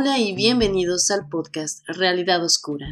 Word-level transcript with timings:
Hola 0.00 0.16
y 0.16 0.32
bienvenidos 0.32 1.10
al 1.10 1.28
podcast 1.28 1.82
Realidad 1.88 2.44
Oscura. 2.44 2.86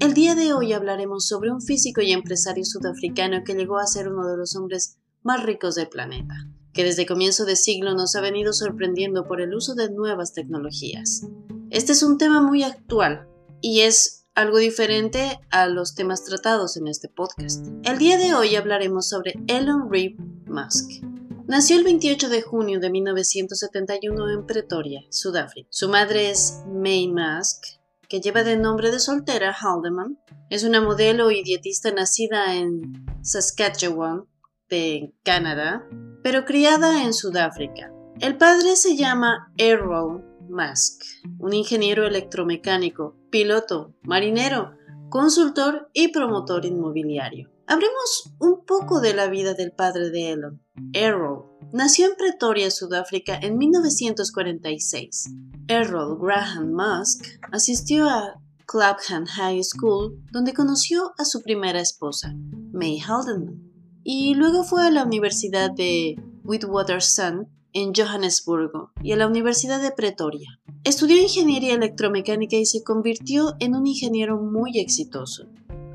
El 0.00 0.14
día 0.14 0.34
de 0.34 0.54
hoy 0.54 0.72
hablaremos 0.72 1.28
sobre 1.28 1.52
un 1.52 1.60
físico 1.60 2.00
y 2.00 2.12
empresario 2.12 2.64
sudafricano 2.64 3.44
que 3.44 3.52
llegó 3.52 3.76
a 3.76 3.86
ser 3.86 4.08
uno 4.08 4.26
de 4.26 4.38
los 4.38 4.56
hombres 4.56 4.96
más 5.22 5.42
ricos 5.42 5.74
del 5.74 5.90
planeta, 5.90 6.34
que 6.72 6.82
desde 6.82 7.04
comienzo 7.04 7.44
de 7.44 7.56
siglo 7.56 7.92
nos 7.92 8.16
ha 8.16 8.22
venido 8.22 8.54
sorprendiendo 8.54 9.26
por 9.26 9.42
el 9.42 9.54
uso 9.54 9.74
de 9.74 9.90
nuevas 9.90 10.32
tecnologías. 10.32 11.26
Este 11.68 11.92
es 11.92 12.02
un 12.02 12.16
tema 12.16 12.40
muy 12.40 12.62
actual 12.62 13.28
y 13.60 13.82
es 13.82 14.24
algo 14.34 14.56
diferente 14.56 15.38
a 15.50 15.66
los 15.66 15.94
temas 15.94 16.24
tratados 16.24 16.78
en 16.78 16.88
este 16.88 17.10
podcast. 17.10 17.66
El 17.84 17.98
día 17.98 18.16
de 18.16 18.32
hoy 18.32 18.56
hablaremos 18.56 19.10
sobre 19.10 19.34
Elon 19.46 19.90
Reeve 19.90 20.16
Musk. 20.46 21.15
Nació 21.48 21.76
el 21.76 21.84
28 21.84 22.28
de 22.28 22.42
junio 22.42 22.80
de 22.80 22.90
1971 22.90 24.30
en 24.30 24.46
Pretoria, 24.46 25.02
Sudáfrica. 25.10 25.68
Su 25.70 25.88
madre 25.88 26.30
es 26.30 26.64
May 26.66 27.06
Musk, 27.06 27.64
que 28.08 28.20
lleva 28.20 28.42
de 28.42 28.56
nombre 28.56 28.90
de 28.90 28.98
soltera 28.98 29.54
Haldeman. 29.54 30.18
Es 30.50 30.64
una 30.64 30.80
modelo 30.80 31.30
y 31.30 31.44
dietista 31.44 31.92
nacida 31.92 32.56
en 32.56 33.06
Saskatchewan, 33.22 34.24
de 34.68 35.14
Canadá, 35.22 35.88
pero 36.24 36.44
criada 36.44 37.04
en 37.04 37.14
Sudáfrica. 37.14 37.92
El 38.18 38.36
padre 38.36 38.74
se 38.74 38.96
llama 38.96 39.52
Errol 39.56 40.24
Musk, 40.48 41.00
un 41.38 41.54
ingeniero 41.54 42.08
electromecánico, 42.08 43.16
piloto, 43.30 43.94
marinero, 44.02 44.72
consultor 45.10 45.90
y 45.92 46.08
promotor 46.08 46.64
inmobiliario. 46.64 47.52
Hablemos 47.68 48.32
un 48.40 48.64
poco 48.64 49.00
de 49.00 49.14
la 49.14 49.28
vida 49.28 49.54
del 49.54 49.70
padre 49.70 50.10
de 50.10 50.32
Elon, 50.32 50.65
Errol. 50.92 51.44
Nació 51.72 52.06
en 52.06 52.16
Pretoria, 52.16 52.70
Sudáfrica, 52.70 53.38
en 53.40 53.58
1946. 53.58 55.30
Errol 55.68 56.18
Graham 56.20 56.72
Musk 56.72 57.26
asistió 57.52 58.08
a 58.08 58.40
Clapham 58.66 59.26
High 59.26 59.62
School, 59.62 60.22
donde 60.32 60.52
conoció 60.52 61.12
a 61.18 61.24
su 61.24 61.42
primera 61.42 61.80
esposa, 61.80 62.34
May 62.72 62.98
Haldeman, 62.98 63.62
y 64.02 64.34
luego 64.34 64.64
fue 64.64 64.86
a 64.86 64.90
la 64.90 65.04
Universidad 65.04 65.70
de 65.70 66.16
Witwatersrand 66.44 67.48
en 67.72 67.92
Johannesburgo 67.94 68.90
y 69.02 69.12
a 69.12 69.16
la 69.16 69.26
Universidad 69.26 69.82
de 69.82 69.90
Pretoria. 69.90 70.58
Estudió 70.82 71.20
ingeniería 71.20 71.74
electromecánica 71.74 72.56
y 72.56 72.64
se 72.64 72.82
convirtió 72.82 73.54
en 73.60 73.74
un 73.74 73.86
ingeniero 73.86 74.40
muy 74.40 74.78
exitoso. 74.78 75.46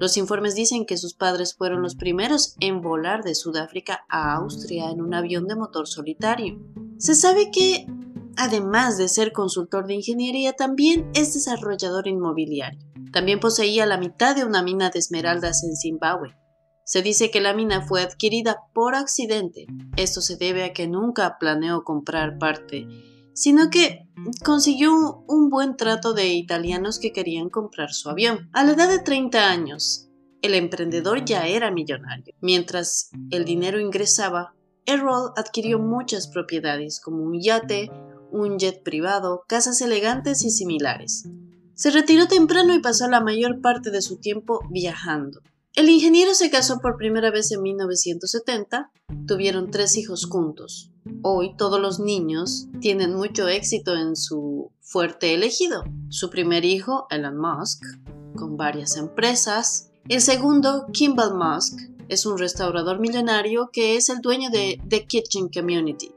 Los 0.02 0.18
informes 0.18 0.56
dicen 0.56 0.88
que 0.88 0.98
sus 0.98 1.14
padres 1.14 1.54
fueron 1.54 1.84
los 1.84 1.94
primeros 1.94 2.56
en 2.60 2.82
volar 2.82 3.24
de 3.24 3.36
Sudáfrica 3.36 4.04
a 4.10 4.34
Austria 4.34 4.90
en 4.90 5.00
un 5.00 5.14
avión 5.14 5.46
de 5.46 5.56
motor 5.56 5.88
solitario. 5.88 6.60
Se 6.98 7.14
sabe 7.14 7.52
que, 7.52 7.86
además 8.36 8.98
de 8.98 9.08
ser 9.08 9.32
consultor 9.32 9.86
de 9.86 9.94
ingeniería, 9.94 10.54
también 10.54 11.12
es 11.14 11.36
desarrollador 11.36 12.08
inmobiliario. 12.08 12.80
También 13.14 13.40
poseía 13.40 13.86
la 13.86 14.00
mitad 14.00 14.36
de 14.36 14.44
una 14.44 14.64
mina 14.64 14.90
de 14.90 14.98
esmeraldas 14.98 15.64
en 15.64 15.76
Zimbabue. 15.76 16.36
Se 16.84 17.04
dice 17.04 17.30
que 17.30 17.40
la 17.40 17.54
mina 17.54 17.84
fue 17.84 18.02
adquirida 18.02 18.58
por 18.74 18.96
accidente. 18.96 19.68
Esto 19.98 20.22
se 20.22 20.36
debe 20.36 20.64
a 20.64 20.74
que 20.74 20.88
nunca 20.88 21.38
planeó 21.40 21.84
comprar 21.84 22.40
parte 22.40 22.88
sino 23.34 23.70
que 23.70 24.08
consiguió 24.44 25.24
un 25.28 25.50
buen 25.50 25.78
trato 25.78 26.14
de 26.14 26.28
italianos 26.30 27.00
que 27.00 27.12
querían 27.12 27.50
comprar 27.50 27.94
su 27.94 28.10
avión. 28.10 28.50
A 28.54 28.64
la 28.64 28.74
edad 28.74 28.90
de 28.90 29.00
30 29.00 29.50
años, 29.50 30.10
el 30.42 30.56
emprendedor 30.56 31.24
ya 31.24 31.48
era 31.48 31.72
millonario. 31.72 32.34
Mientras 32.42 33.12
el 33.30 33.46
dinero 33.46 33.80
ingresaba, 33.80 34.56
Errol 34.86 35.32
adquirió 35.36 35.80
muchas 35.80 36.28
propiedades 36.28 37.00
como 37.00 37.24
un 37.24 37.40
yate, 37.40 37.92
un 38.32 38.58
jet 38.58 38.82
privado, 38.84 39.44
casas 39.48 39.82
elegantes 39.82 40.44
y 40.44 40.50
similares. 40.50 41.28
Se 41.76 41.92
retiró 41.92 42.28
temprano 42.28 42.74
y 42.74 42.80
pasó 42.80 43.08
la 43.08 43.22
mayor 43.22 43.62
parte 43.62 43.92
de 43.92 44.02
su 44.02 44.18
tiempo 44.18 44.62
viajando. 44.70 45.42
El 45.74 45.88
ingeniero 45.88 46.34
se 46.34 46.50
casó 46.50 46.80
por 46.80 46.98
primera 46.98 47.32
vez 47.32 47.50
en 47.54 47.62
1970, 47.62 48.92
tuvieron 49.26 49.72
tres 49.72 49.96
hijos 49.96 50.26
juntos. 50.26 50.92
Hoy 51.24 51.56
todos 51.56 51.80
los 51.80 52.00
niños 52.00 52.68
tienen 52.82 53.16
mucho 53.16 53.48
éxito 53.48 53.96
en 53.96 54.18
su 54.18 54.72
fuerte 54.82 55.34
elegido. 55.34 55.86
Su 56.10 56.30
primer 56.30 56.66
hijo, 56.66 57.08
Elon 57.10 57.38
Musk, 57.38 57.84
con 58.36 58.58
varias 58.58 58.98
empresas. 58.98 59.92
El 60.10 60.20
segundo, 60.20 60.88
Kimball 60.92 61.36
Musk, 61.36 61.80
es 62.10 62.26
un 62.26 62.38
restaurador 62.38 63.00
millonario 63.00 63.70
que 63.72 63.96
es 63.96 64.10
el 64.10 64.20
dueño 64.20 64.50
de 64.50 64.82
The 64.90 65.08
Kitchen 65.08 65.48
Community. 65.48 66.14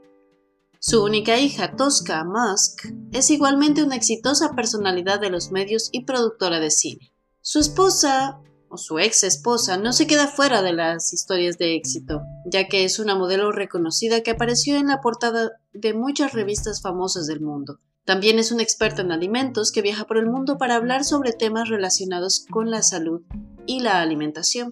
Su 0.79 1.01
única 1.01 1.39
hija, 1.39 1.77
Tosca 1.77 2.25
Musk, 2.25 2.87
es 3.13 3.29
igualmente 3.29 3.83
una 3.83 3.95
exitosa 3.95 4.53
personalidad 4.53 5.21
de 5.21 5.29
los 5.29 5.51
medios 5.51 5.87
y 5.93 6.03
productora 6.03 6.59
de 6.59 6.71
cine. 6.71 7.13
Su 7.39 7.59
esposa, 7.59 8.41
su 8.77 8.99
ex 8.99 9.23
esposa 9.23 9.77
no 9.77 9.93
se 9.93 10.07
queda 10.07 10.27
fuera 10.27 10.61
de 10.61 10.73
las 10.73 11.13
historias 11.13 11.57
de 11.57 11.75
éxito, 11.75 12.21
ya 12.45 12.67
que 12.67 12.83
es 12.83 12.99
una 12.99 13.15
modelo 13.15 13.51
reconocida 13.51 14.21
que 14.21 14.31
apareció 14.31 14.77
en 14.77 14.87
la 14.87 15.01
portada 15.01 15.51
de 15.73 15.93
muchas 15.93 16.33
revistas 16.33 16.81
famosas 16.81 17.27
del 17.27 17.41
mundo. 17.41 17.79
También 18.05 18.37
es 18.37 18.51
una 18.51 18.61
experta 18.61 19.01
en 19.01 19.11
alimentos 19.11 19.71
que 19.71 19.81
viaja 19.81 20.05
por 20.05 20.17
el 20.17 20.27
mundo 20.27 20.57
para 20.57 20.75
hablar 20.75 21.03
sobre 21.03 21.33
temas 21.33 21.69
relacionados 21.69 22.45
con 22.51 22.69
la 22.69 22.83
salud 22.83 23.21
y 23.65 23.79
la 23.79 24.01
alimentación. 24.01 24.71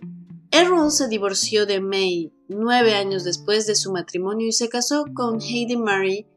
Errol 0.52 0.92
se 0.92 1.08
divorció 1.08 1.66
de 1.66 1.82
May 1.82 2.32
nueve 2.48 2.94
años 2.94 3.24
después 3.24 3.66
de 3.66 3.76
su 3.76 3.92
matrimonio 3.92 4.48
y 4.48 4.52
se 4.52 4.70
casó 4.70 5.06
con 5.16 5.42
Heidi 5.42 5.78
Murray, 5.78 6.28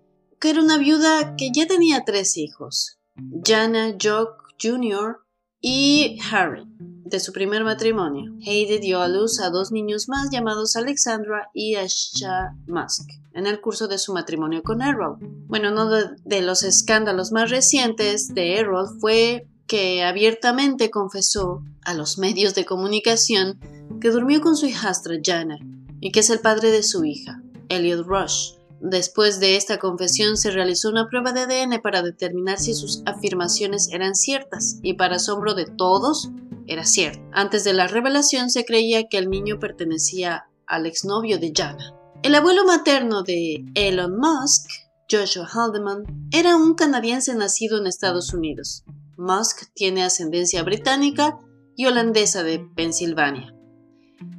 que 0.41 0.50
era 0.50 0.62
una 0.62 0.78
viuda 0.78 1.37
que 1.37 1.50
ya 1.53 1.66
tenía 1.66 2.04
tres 2.06 2.38
hijos, 2.38 2.98
Jana 3.44 3.94
Jock 4.03 4.43
Jr. 4.59 5.19
y 5.60 6.19
Harry 6.31 6.66
de 7.06 7.21
su 7.21 7.33
primer 7.33 7.65
matrimonio. 7.65 8.33
Heidi 8.44 8.78
dio 8.78 9.00
a 9.00 9.09
luz 9.09 9.41
a 9.41 9.50
dos 9.50 9.71
niños 9.72 10.09
más 10.09 10.28
llamados 10.31 10.77
Alexandra 10.77 11.50
y 11.55 11.77
Asha 11.77 12.55
Musk 12.67 13.09
en 13.37 13.47
el 13.47 13.61
curso 13.61 13.87
de 13.87 13.99
su 13.99 14.15
matrimonio 14.15 14.62
con 14.62 14.81
Errol. 14.81 15.19
Bueno, 15.47 15.71
uno 15.71 15.89
de, 15.91 16.43
los 16.43 16.62
escándalos 16.62 17.33
más 17.33 17.50
recientes 17.50 18.34
de 18.34 18.59
Errol 18.59 18.89
fue 18.99 19.47
que 19.66 20.03
abiertamente 20.03 20.91
confesó 20.91 21.62
a 21.84 21.93
los 21.93 22.19
medios 22.19 22.55
de 22.55 22.65
comunicación 22.65 23.61
que 24.00 24.11
durmió 24.11 24.41
con 24.41 24.56
su 24.56 24.66
hijastra 24.66 25.16
Jana 25.22 25.59
y 26.00 26.12
que 26.12 26.21
es 26.21 26.31
el 26.31 26.41
padre 26.41 26.71
de 26.71 26.83
su 26.83 27.05
hija, 27.05 27.43
Elliot 27.69 28.06
Rush. 28.06 28.56
Después 28.81 29.41
de 29.41 29.57
esta 29.57 29.79
confesión 29.79 30.37
se 30.37 30.51
realizó 30.51 30.91
una 30.91 31.09
prueba 31.09 31.33
de 31.33 31.41
ADN 31.41 31.81
para 31.83 32.03
determinar 32.03 32.59
si 32.59 32.75
sus 32.75 33.03
afirmaciones 33.07 33.89
eran 33.91 34.15
ciertas 34.15 34.79
y 34.83 34.95
para 34.95 35.17
asombro 35.17 35.55
de 35.55 35.67
todos, 35.67 36.31
era 36.67 36.85
cierto. 36.85 37.23
Antes 37.33 37.65
de 37.65 37.73
la 37.73 37.87
revelación 37.87 38.51
se 38.51 38.65
creía 38.65 39.09
que 39.09 39.19
el 39.19 39.31
niño 39.31 39.59
pertenecía 39.59 40.47
al 40.67 40.87
exnovio 40.87 41.39
de 41.39 41.53
Jana. 41.57 41.95
El 42.23 42.35
abuelo 42.35 42.65
materno 42.65 43.23
de 43.23 43.65
Elon 43.75 44.19
Musk, 44.19 44.69
Joshua 45.11 45.47
Haldeman, 45.47 46.29
era 46.33 46.57
un 46.57 46.75
canadiense 46.75 47.35
nacido 47.35 47.79
en 47.79 47.87
Estados 47.87 48.35
Unidos. 48.35 48.85
Musk 49.17 49.73
tiene 49.75 50.03
ascendencia 50.03 50.63
británica 50.63 51.39
y 51.77 51.87
holandesa 51.87 52.43
de 52.43 52.59
Pensilvania. 52.75 53.55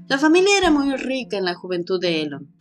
La 0.07 0.17
familia 0.17 0.57
era 0.57 0.69
muy 0.69 0.95
rica 0.95 1.37
en 1.37 1.45
la 1.45 1.55
juventud 1.55 1.99
de 1.99 2.21
Elon. 2.21 2.53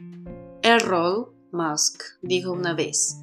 Errol 0.63 1.36
Musk 1.57 2.03
dijo 2.23 2.53
una 2.53 2.75
vez, 2.75 3.17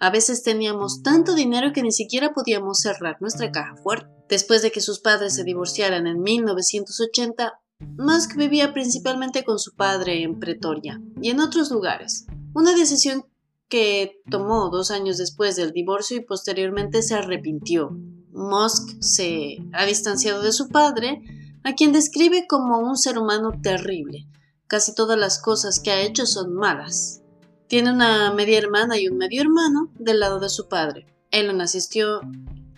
a 0.00 0.10
veces 0.10 0.42
teníamos 0.44 1.02
tanto 1.02 1.34
dinero 1.34 1.72
que 1.72 1.82
ni 1.82 1.90
siquiera 1.90 2.32
podíamos 2.32 2.80
cerrar 2.80 3.16
nuestra 3.20 3.50
caja 3.50 3.74
fuerte. 3.76 4.08
Después 4.28 4.62
de 4.62 4.70
que 4.70 4.80
sus 4.80 5.00
padres 5.00 5.34
se 5.34 5.42
divorciaran 5.42 6.06
en 6.06 6.20
1980, 6.20 7.60
Musk 7.96 8.36
vivía 8.36 8.72
principalmente 8.72 9.44
con 9.44 9.58
su 9.58 9.74
padre 9.74 10.22
en 10.22 10.38
Pretoria 10.38 11.00
y 11.20 11.30
en 11.30 11.40
otros 11.40 11.70
lugares. 11.70 12.26
Una 12.54 12.76
decisión 12.76 13.24
que 13.68 14.20
tomó 14.30 14.68
dos 14.70 14.90
años 14.90 15.18
después 15.18 15.56
del 15.56 15.72
divorcio 15.72 16.16
y 16.16 16.24
posteriormente 16.24 17.02
se 17.02 17.14
arrepintió. 17.14 17.90
Musk 18.32 19.00
se 19.00 19.58
ha 19.72 19.84
distanciado 19.84 20.42
de 20.42 20.52
su 20.52 20.68
padre, 20.68 21.22
a 21.64 21.74
quien 21.74 21.92
describe 21.92 22.46
como 22.46 22.78
un 22.78 22.96
ser 22.96 23.18
humano 23.18 23.52
terrible. 23.62 24.26
Casi 24.66 24.94
todas 24.94 25.18
las 25.18 25.40
cosas 25.40 25.80
que 25.80 25.90
ha 25.90 26.02
hecho 26.02 26.26
son 26.26 26.54
malas. 26.54 27.22
Tiene 27.68 27.92
una 27.92 28.32
media 28.32 28.56
hermana 28.56 28.98
y 28.98 29.08
un 29.08 29.18
medio 29.18 29.42
hermano 29.42 29.92
del 29.98 30.20
lado 30.20 30.40
de 30.40 30.48
su 30.48 30.68
padre. 30.68 31.06
Elon 31.30 31.60
asistió 31.60 32.22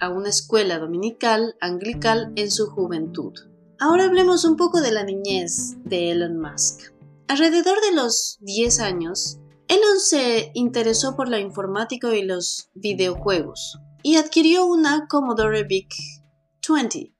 a 0.00 0.08
una 0.08 0.30
escuela 0.30 0.80
dominical 0.80 1.54
anglical 1.60 2.32
en 2.34 2.50
su 2.50 2.66
juventud. 2.66 3.32
Ahora 3.78 4.06
hablemos 4.06 4.44
un 4.44 4.56
poco 4.56 4.80
de 4.80 4.90
la 4.90 5.04
niñez 5.04 5.76
de 5.84 6.10
Elon 6.10 6.40
Musk. 6.40 6.92
Alrededor 7.28 7.80
de 7.82 7.94
los 7.94 8.38
10 8.40 8.80
años, 8.80 9.38
Elon 9.68 10.00
se 10.00 10.50
interesó 10.54 11.14
por 11.14 11.28
la 11.28 11.38
informática 11.38 12.12
y 12.16 12.24
los 12.24 12.68
videojuegos 12.74 13.78
y 14.02 14.16
adquirió 14.16 14.66
una 14.66 15.06
Commodore 15.06 15.68
VIC-20. 15.68 17.14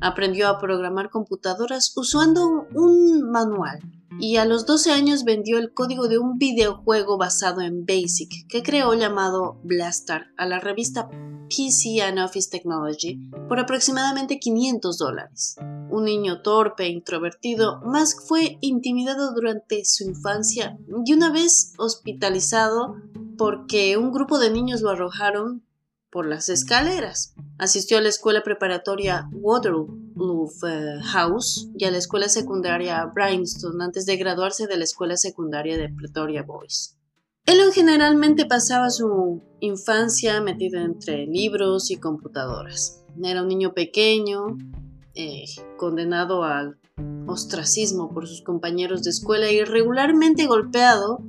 Aprendió 0.00 0.48
a 0.48 0.58
programar 0.58 1.10
computadoras 1.10 1.96
usando 1.96 2.66
un 2.74 3.30
manual 3.30 3.78
y 4.20 4.36
a 4.36 4.44
los 4.44 4.66
12 4.66 4.92
años 4.92 5.24
vendió 5.24 5.58
el 5.58 5.72
código 5.72 6.08
de 6.08 6.18
un 6.18 6.38
videojuego 6.38 7.18
basado 7.18 7.60
en 7.60 7.84
BASIC 7.84 8.46
que 8.48 8.62
creó 8.62 8.94
llamado 8.94 9.60
Blastar 9.62 10.26
a 10.36 10.46
la 10.46 10.60
revista 10.60 11.08
PC 11.48 12.02
and 12.02 12.18
Office 12.18 12.50
Technology 12.50 13.18
por 13.48 13.58
aproximadamente 13.58 14.38
500 14.38 14.98
dólares. 14.98 15.56
Un 15.90 16.04
niño 16.04 16.42
torpe 16.42 16.84
e 16.84 16.88
introvertido, 16.88 17.80
Musk 17.84 18.22
fue 18.26 18.58
intimidado 18.60 19.32
durante 19.34 19.84
su 19.84 20.04
infancia 20.04 20.78
y 21.04 21.12
una 21.12 21.30
vez 21.30 21.74
hospitalizado 21.78 22.96
porque 23.36 23.96
un 23.96 24.12
grupo 24.12 24.38
de 24.38 24.50
niños 24.50 24.80
lo 24.80 24.90
arrojaron 24.90 25.64
por 26.10 26.26
las 26.26 26.48
escaleras. 26.48 27.34
Asistió 27.58 27.98
a 27.98 28.00
la 28.00 28.08
escuela 28.08 28.42
preparatoria 28.42 29.28
Waterloo 29.32 30.03
House 31.02 31.68
y 31.76 31.84
a 31.84 31.90
la 31.90 31.98
escuela 31.98 32.28
secundaria 32.28 33.04
Bryanston 33.06 33.80
antes 33.82 34.06
de 34.06 34.16
graduarse 34.16 34.66
de 34.66 34.76
la 34.76 34.84
escuela 34.84 35.16
secundaria 35.16 35.76
de 35.76 35.88
Pretoria 35.88 36.42
Boys. 36.42 36.96
Elon 37.46 37.72
generalmente 37.72 38.46
pasaba 38.46 38.88
su 38.90 39.42
infancia 39.60 40.40
metido 40.40 40.80
entre 40.80 41.26
libros 41.26 41.90
y 41.90 41.96
computadoras. 41.96 43.04
Era 43.22 43.42
un 43.42 43.48
niño 43.48 43.74
pequeño, 43.74 44.56
eh, 45.14 45.44
condenado 45.76 46.44
al 46.44 46.78
ostracismo 47.26 48.12
por 48.12 48.26
sus 48.26 48.42
compañeros 48.42 49.02
de 49.02 49.10
escuela 49.10 49.50
y 49.50 49.62
regularmente 49.62 50.46
golpeado 50.46 51.22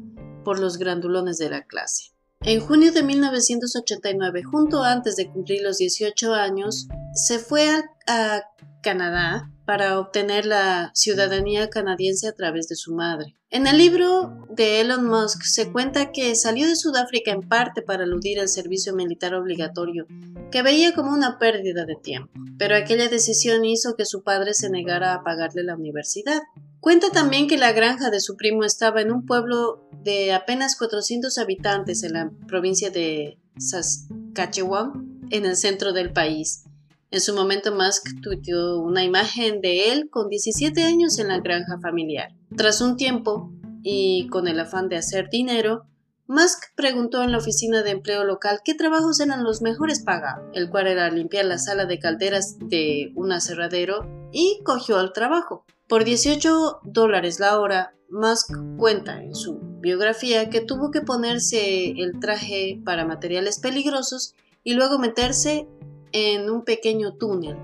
por 0.44 0.60
los 0.60 0.78
grandulones 0.78 1.38
de 1.38 1.50
la 1.50 1.66
clase. 1.66 2.15
En 2.48 2.60
junio 2.60 2.92
de 2.92 3.02
1989, 3.02 4.44
junto 4.44 4.84
antes 4.84 5.16
de 5.16 5.32
cumplir 5.32 5.64
los 5.64 5.80
18 5.80 6.32
años, 6.36 6.88
se 7.16 7.40
fue 7.40 7.68
a, 8.08 8.44
Canadá 8.84 9.50
para 9.66 10.00
obtener 10.00 10.46
la 10.46 10.92
ciudadanía 10.94 11.72
canadiense 11.72 12.28
a 12.28 12.34
través 12.34 12.68
de 12.68 12.76
su 12.76 12.94
madre. 12.94 13.36
En 13.50 13.66
el 13.66 13.80
libro 13.80 14.46
de 14.52 14.80
Elon 14.80 15.08
Musk 15.08 15.42
se 15.42 15.72
cuenta 15.72 16.12
que 16.12 16.36
salió 16.36 16.68
de 16.68 16.76
Sudáfrica 16.76 17.32
en 17.32 17.50
parte 17.50 17.82
para 17.82 18.04
eludir 18.04 18.38
el 18.38 18.48
servicio 18.48 18.94
militar 18.94 19.34
obligatorio, 19.34 20.06
que 20.52 20.62
veía 20.62 20.94
como 20.94 21.12
una 21.12 21.40
pérdida 21.40 21.86
de 21.86 21.96
tiempo, 21.96 22.32
pero 22.60 22.76
aquella 22.76 23.10
decisión 23.10 23.66
hizo 23.66 23.96
que 23.96 24.06
su 24.06 24.22
padre 24.22 24.54
se 24.54 24.70
negara 24.70 25.16
a 25.16 25.24
pagarle 25.24 25.64
la 25.64 25.76
universidad. 25.76 26.44
Cuenta 26.86 27.10
también 27.10 27.48
que 27.48 27.58
la 27.58 27.72
granja 27.72 28.12
de 28.12 28.20
su 28.20 28.38
primo 28.38 28.64
estaba 28.64 29.02
en 29.02 29.12
un 29.12 29.26
pueblo 29.26 29.90
de 30.04 30.34
apenas 30.34 30.78
400 30.78 31.36
habitantes 31.40 32.04
en 32.04 32.14
la 32.14 32.32
provincia 32.48 32.92
de 32.92 33.40
Saskatchewan, 33.58 35.20
en 35.32 35.48
el 35.48 35.56
centro 35.56 35.94
del 35.94 36.14
país. 36.14 36.64
En 37.10 37.22
su 37.22 37.34
momento 37.34 37.74
Musk 37.74 38.22
tuiteó 38.22 38.78
una 38.82 39.04
imagen 39.04 39.62
de 39.62 39.94
él 39.94 40.12
con 40.12 40.30
17 40.30 40.84
años 40.84 41.18
en 41.18 41.30
la 41.30 41.40
granja 41.40 41.80
familiar. 41.82 42.36
Tras 42.56 42.82
un 42.82 42.98
tiempo, 42.98 43.52
y 43.82 44.28
con 44.28 44.48
el 44.48 44.60
afán 44.60 44.88
de 44.88 44.98
hacer 44.98 45.32
dinero, 45.32 45.88
Musk 46.28 46.66
preguntó 46.76 47.24
en 47.24 47.32
la 47.32 47.40
oficina 47.40 47.82
de 47.82 47.90
empleo 47.90 48.26
local 48.26 48.60
qué 48.64 48.76
trabajos 48.76 49.20
eran 49.20 49.44
los 49.44 49.64
mejores 49.64 50.04
pagados, 50.04 50.46
el 50.54 50.70
cual 50.70 50.86
era 50.86 51.10
limpiar 51.10 51.46
la 51.46 51.58
sala 51.58 51.88
de 51.88 51.98
calderas 51.98 52.60
de 52.60 53.12
un 53.16 53.32
aserradero, 53.32 54.08
y 54.32 54.60
cogió 54.64 55.02
el 55.02 55.14
trabajo. 55.14 55.66
Por 55.88 56.04
18 56.04 56.80
dólares 56.84 57.40
la 57.40 57.60
hora, 57.60 57.94
Musk 58.10 58.52
cuenta 58.78 59.22
en 59.22 59.36
su 59.36 59.60
biografía 59.82 60.50
que 60.50 60.62
tuvo 60.62 60.90
que 60.90 61.02
ponerse 61.02 61.92
el 61.92 62.20
traje 62.20 62.82
para 62.84 63.06
materiales 63.06 63.60
peligrosos 63.60 64.34
y 64.64 64.74
luego 64.74 64.98
meterse 64.98 65.68
en 66.12 66.50
un 66.50 66.64
pequeño 66.64 67.18
túnel 67.18 67.58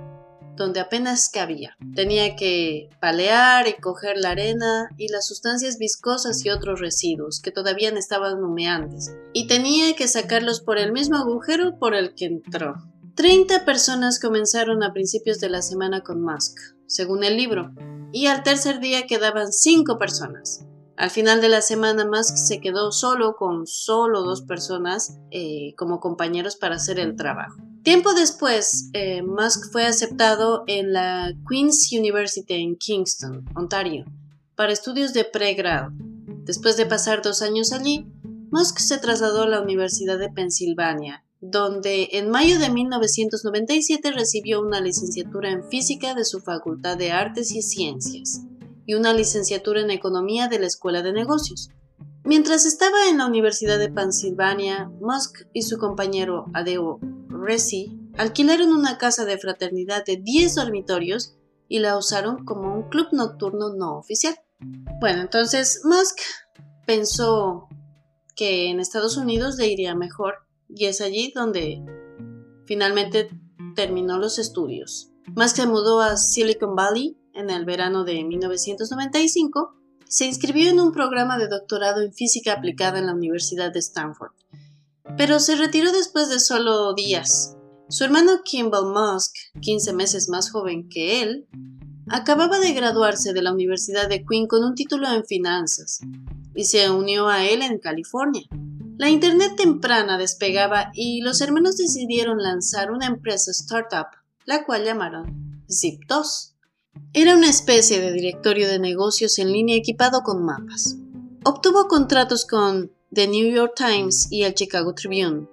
donde 0.56 0.79
apenas 0.79 1.29
cabía. 1.29 1.75
Tenía 1.95 2.35
que 2.35 2.89
palear 3.00 3.68
y 3.68 3.81
coger 3.81 4.18
la 4.18 4.31
arena 4.31 4.89
y 4.97 5.07
las 5.07 5.25
sustancias 5.25 5.79
viscosas 5.79 6.45
y 6.45 6.51
otros 6.51 6.79
residuos 6.79 7.41
que 7.41 7.51
todavía 7.51 7.89
estaban 7.89 8.44
humeantes, 8.44 9.15
y 9.33 9.47
tenía 9.47 9.95
que 9.95 10.07
sacarlos 10.07 10.62
por 10.62 10.77
el 10.77 10.91
mismo 10.91 11.18
agujero 11.18 11.79
por 11.79 11.95
el 11.95 12.13
que 12.13 12.25
entró. 12.25 12.75
30 13.15 13.65
personas 13.65 14.19
comenzaron 14.19 14.83
a 14.83 14.94
principios 14.94 15.39
de 15.39 15.50
la 15.50 15.62
semana 15.62 16.01
con 16.01 16.21
Musk, 16.21 16.57
según 16.85 17.23
el 17.23 17.38
libro, 17.38 17.73
y 18.12 18.28
al 18.28 18.44
tercer 18.44 18.80
día 18.80 19.08
quedaban 19.08 19.52
cinco 19.52 19.98
personas. 19.98 20.66
Al 20.98 21.10
final 21.10 21.42
de 21.42 21.50
la 21.50 21.62
semana 21.62 22.06
Musk 22.06 22.36
se 22.36 22.60
quedó 22.60 22.92
solo 22.92 23.36
con 23.36 23.66
solo 23.66 24.22
dos 24.22 24.44
personas 24.44 25.18
eh, 25.31 25.74
como 25.75 26.00
compañeros 26.00 26.56
para 26.56 26.75
hacer 26.75 27.00
el 27.00 27.16
trabajo. 27.16 27.56
Tiempo 27.84 28.13
después, 28.13 28.90
eh, 28.94 29.24
Musk 29.24 29.72
fue 29.72 29.88
aceptado 29.88 30.63
en 30.68 30.94
la 30.94 31.34
Queen's 31.50 31.92
University 31.92 32.54
en 32.54 32.75
Kingston, 32.75 33.46
Ontario, 33.56 34.06
para 34.56 34.74
estudios 34.74 35.14
de 35.14 35.25
pregrado. 35.25 35.90
Después 36.44 36.78
de 36.78 36.86
pasar 36.86 37.24
dos 37.24 37.42
años 37.42 37.72
allí, 37.72 38.06
Musk 38.52 38.78
se 38.78 39.00
trasladó 39.00 39.44
a 39.44 39.48
la 39.48 39.62
Universidad 39.62 40.19
de 40.19 40.30
Pensilvania 40.30 41.24
donde 41.42 42.10
en 42.12 42.30
mayo 42.30 42.60
de 42.60 42.70
1997 42.70 44.12
recibió 44.12 44.62
una 44.62 44.80
licenciatura 44.80 45.50
en 45.50 45.68
física 45.68 46.14
de 46.14 46.24
su 46.24 46.40
Facultad 46.40 46.98
de 46.98 47.12
Artes 47.12 47.52
y 47.52 47.64
Ciencias 47.64 48.42
y 48.86 48.94
una 48.94 49.14
licenciatura 49.14 49.82
en 49.82 49.90
economía 49.90 50.48
de 50.48 50.60
la 50.60 50.68
Escuela 50.68 51.02
de 51.02 51.14
Negocios. 51.14 51.70
Mientras 52.24 52.68
estaba 52.68 53.10
en 53.10 53.18
la 53.18 53.26
Universidad 53.26 53.80
de 53.80 53.90
Pensilvania, 53.90 54.92
Musk 55.02 55.48
y 55.54 55.64
su 55.64 55.80
compañero 55.80 56.46
Adeo 56.54 57.00
Resi 57.28 57.98
alquilaron 58.18 58.72
una 58.72 59.00
casa 59.00 59.26
de 59.26 59.40
fraternidad 59.40 60.06
de 60.06 60.18
10 60.18 60.56
dormitorios 60.56 61.36
y 61.68 61.80
la 61.80 61.98
usaron 61.98 62.46
como 62.46 62.76
un 62.76 62.90
club 62.90 63.08
nocturno 63.14 63.74
no 63.74 63.98
oficial. 63.98 64.36
Bueno, 65.00 65.22
entonces 65.22 65.82
Musk 65.84 66.20
pensó 66.86 67.68
que 68.36 68.70
en 68.70 68.80
Estados 68.80 69.18
Unidos 69.18 69.56
le 69.58 69.68
iría 69.68 69.96
mejor 69.96 70.36
y 70.75 70.85
es 70.85 71.01
allí 71.01 71.31
donde 71.35 71.83
finalmente 72.65 73.29
terminó 73.75 74.18
los 74.18 74.39
estudios. 74.39 75.12
Más 75.35 75.51
se 75.51 75.68
mudó 75.68 76.01
a 76.01 76.18
Silicon 76.18 76.75
Valley 76.75 77.18
en 77.33 77.50
el 77.50 77.65
verano 77.65 78.03
de 78.03 78.23
1995, 78.23 79.75
se 80.07 80.25
inscribió 80.25 80.69
en 80.69 80.79
un 80.79 80.91
programa 80.91 81.38
de 81.38 81.47
doctorado 81.47 82.01
en 82.01 82.13
física 82.13 82.53
aplicada 82.53 83.00
en 83.00 83.06
la 83.06 83.13
Universidad 83.13 83.71
de 83.71 83.79
Stanford, 83.79 84.31
pero 85.18 85.39
se 85.39 85.56
retiró 85.56 85.91
después 85.91 86.29
de 86.29 86.39
solo 86.39 86.94
días. 86.94 87.56
Su 87.88 88.03
hermano 88.03 88.41
Kimball 88.44 88.94
Musk, 88.94 89.33
15 89.62 89.94
meses 89.94 90.29
más 90.29 90.51
joven 90.51 90.89
que 90.89 91.21
él, 91.21 91.47
acababa 92.09 92.59
de 92.59 92.73
graduarse 92.73 93.31
de 93.33 93.41
la 93.41 93.53
Universidad 93.53 94.09
de 94.09 94.25
Queen 94.25 94.47
con 94.47 94.63
un 94.63 94.75
título 94.75 95.07
en 95.07 95.25
finanzas 95.25 96.01
y 96.56 96.66
se 96.66 96.90
unió 96.90 97.28
a 97.30 97.45
él 97.45 97.61
en 97.61 97.80
California. 97.80 98.44
La 98.98 99.10
Internet 99.10 99.56
temprana 99.57 100.18
despegaba 100.18 100.92
y 100.94 101.21
los 101.21 101.42
hermanos 101.42 101.78
decidieron 101.78 102.38
lanzar 102.38 102.92
una 102.92 103.07
empresa 103.07 103.52
startup, 103.52 104.07
la 104.45 104.64
cual 104.66 104.86
llamaron 104.86 105.64
Zip2. 105.68 106.54
Era 107.14 107.36
una 107.36 107.50
especie 107.50 108.00
de 108.00 108.12
directorio 108.12 108.68
de 108.68 108.80
negocios 108.80 109.40
en 109.40 109.52
línea 109.52 109.78
equipado 109.78 110.21
con 110.21 110.44
mapas. 110.44 110.98
Obtuvo 111.44 111.88
contratos 111.88 112.45
con 112.45 112.92
The 113.14 113.28
New 113.28 113.52
York 113.52 113.74
Times 113.76 114.28
y 114.30 114.44
el 114.44 114.54
Chicago 114.54 114.94
Tribune, 114.94 115.48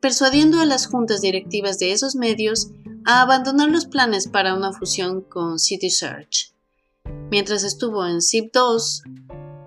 persuadiendo 0.00 0.60
a 0.60 0.64
las 0.64 0.86
juntas 0.86 1.20
directivas 1.20 1.78
de 1.78 1.92
esos 1.92 2.14
medios 2.14 2.70
a 3.04 3.20
abandonar 3.20 3.68
los 3.70 3.86
planes 3.86 4.28
para 4.28 4.54
una 4.54 4.72
fusión 4.72 5.22
con 5.22 5.58
City 5.58 5.90
Search. 5.90 6.54
Mientras 7.30 7.64
estuvo 7.64 8.06
en 8.06 8.16
Zip2, 8.16 9.02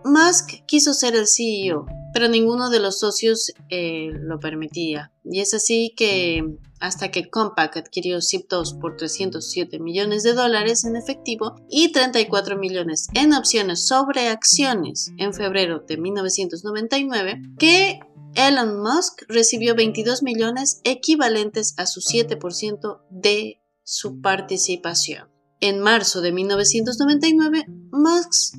Musk 0.06 0.66
quiso 0.66 0.94
ser 0.94 1.16
el 1.16 1.28
CEO 1.28 1.86
pero 2.14 2.28
ninguno 2.28 2.70
de 2.70 2.80
los 2.80 3.00
socios 3.00 3.52
eh, 3.70 4.10
lo 4.12 4.40
permitía. 4.40 5.12
Y 5.24 5.40
es 5.40 5.54
así 5.54 5.94
que 5.96 6.58
hasta 6.80 7.12
que 7.12 7.30
Compaq 7.30 7.78
adquirió 7.78 8.18
Zip2 8.18 8.80
por 8.80 8.98
307 8.98 9.80
millones 9.80 10.24
de 10.24 10.34
dólares 10.34 10.84
en 10.84 10.96
efectivo 10.96 11.56
y 11.70 11.92
34 11.92 12.58
millones 12.58 13.08
en 13.14 13.34
opciones 13.34 13.88
sobre 13.88 14.30
acciones 14.30 15.12
en 15.18 15.34
febrero 15.34 15.84
de 15.88 15.98
1999, 15.98 17.42
que 17.60 18.00
Elon 18.34 18.82
Musk 18.82 19.24
recibió 19.28 19.76
22 19.76 20.24
millones 20.24 20.82
equivalentes 20.84 21.76
a 21.78 21.86
su 21.86 22.00
7% 22.00 23.02
de 23.10 23.62
su 23.84 24.22
participación. 24.22 25.30
En 25.60 25.80
marzo 25.80 26.22
de 26.22 26.32
1999, 26.32 27.66
Musk, 27.92 28.56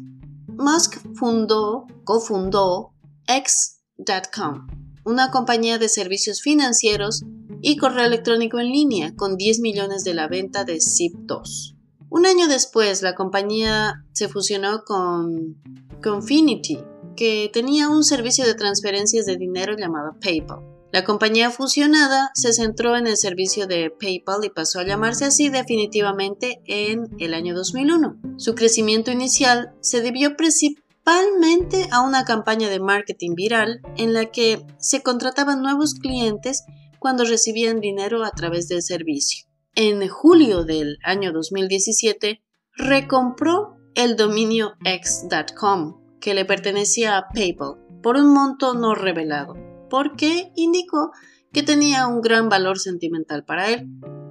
Musk 0.46 1.00
fundó, 1.16 1.86
cofundó 2.04 2.91
X.com, 3.26 4.66
una 5.04 5.30
compañía 5.30 5.78
de 5.78 5.88
servicios 5.88 6.42
financieros 6.42 7.22
y 7.60 7.76
correo 7.76 8.04
electrónico 8.04 8.58
en 8.58 8.72
línea 8.72 9.14
con 9.14 9.36
10 9.36 9.60
millones 9.60 10.04
de 10.04 10.14
la 10.14 10.28
venta 10.28 10.64
de 10.64 10.76
Zip2. 10.76 11.76
Un 12.10 12.26
año 12.26 12.46
después, 12.48 13.02
la 13.02 13.14
compañía 13.14 14.04
se 14.12 14.28
fusionó 14.28 14.84
con 14.84 15.56
Confinity, 16.02 16.78
que 17.16 17.50
tenía 17.52 17.88
un 17.88 18.04
servicio 18.04 18.44
de 18.44 18.54
transferencias 18.54 19.24
de 19.26 19.36
dinero 19.36 19.76
llamado 19.76 20.16
PayPal. 20.20 20.72
La 20.92 21.04
compañía 21.04 21.50
fusionada 21.50 22.30
se 22.34 22.52
centró 22.52 22.98
en 22.98 23.06
el 23.06 23.16
servicio 23.16 23.66
de 23.66 23.90
PayPal 23.90 24.44
y 24.44 24.50
pasó 24.50 24.80
a 24.80 24.84
llamarse 24.84 25.24
así 25.24 25.48
definitivamente 25.48 26.60
en 26.66 27.08
el 27.18 27.32
año 27.32 27.54
2001. 27.54 28.18
Su 28.36 28.54
crecimiento 28.54 29.10
inicial 29.10 29.72
se 29.80 30.02
debió 30.02 30.36
principalmente 31.04 31.88
a 31.90 32.00
una 32.00 32.24
campaña 32.24 32.68
de 32.68 32.80
marketing 32.80 33.34
viral 33.34 33.80
en 33.96 34.12
la 34.12 34.26
que 34.26 34.64
se 34.78 35.02
contrataban 35.02 35.62
nuevos 35.62 35.94
clientes 35.94 36.64
cuando 36.98 37.24
recibían 37.24 37.80
dinero 37.80 38.24
a 38.24 38.30
través 38.30 38.68
del 38.68 38.82
servicio. 38.82 39.46
En 39.74 40.06
julio 40.08 40.64
del 40.64 40.98
año 41.02 41.32
2017, 41.32 42.42
recompró 42.76 43.76
el 43.94 44.16
dominio 44.16 44.74
x.com, 44.84 46.00
que 46.20 46.34
le 46.34 46.44
pertenecía 46.44 47.18
a 47.18 47.28
PayPal, 47.28 47.78
por 48.02 48.16
un 48.16 48.32
monto 48.32 48.74
no 48.74 48.94
revelado, 48.94 49.56
porque 49.90 50.52
indicó 50.54 51.10
que 51.52 51.62
tenía 51.62 52.06
un 52.06 52.20
gran 52.20 52.48
valor 52.48 52.78
sentimental 52.78 53.44
para 53.44 53.70
él. 53.70 53.88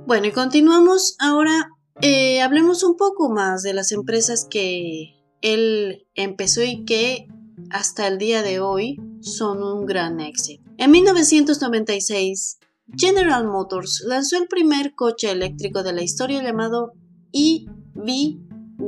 Bueno, 0.08 0.28
y 0.28 0.32
continuamos 0.32 1.16
ahora. 1.20 1.70
Eh, 2.02 2.42
hablemos 2.42 2.84
un 2.84 2.96
poco 2.96 3.30
más 3.30 3.62
de 3.62 3.74
las 3.74 3.92
empresas 3.92 4.48
que 4.50 5.21
él 5.42 6.08
empezó 6.16 6.64
y 6.64 6.86
que 6.86 7.28
hasta 7.70 8.08
el 8.08 8.18
día 8.18 8.44
de 8.44 8.60
hoy 8.60 9.00
son 9.22 9.64
un 9.64 9.86
gran 9.86 10.20
éxito. 10.20 10.64
En 10.78 10.92
1996, 10.92 12.60
General 12.98 13.48
Motors 13.48 14.04
lanzó 14.06 14.38
el 14.38 14.48
primer 14.48 14.96
coche 14.96 15.32
eléctrico 15.32 15.84
de 15.84 15.94
la 15.94 16.02
historia 16.02 16.44
llamado 16.44 16.94
EV1 17.34 18.80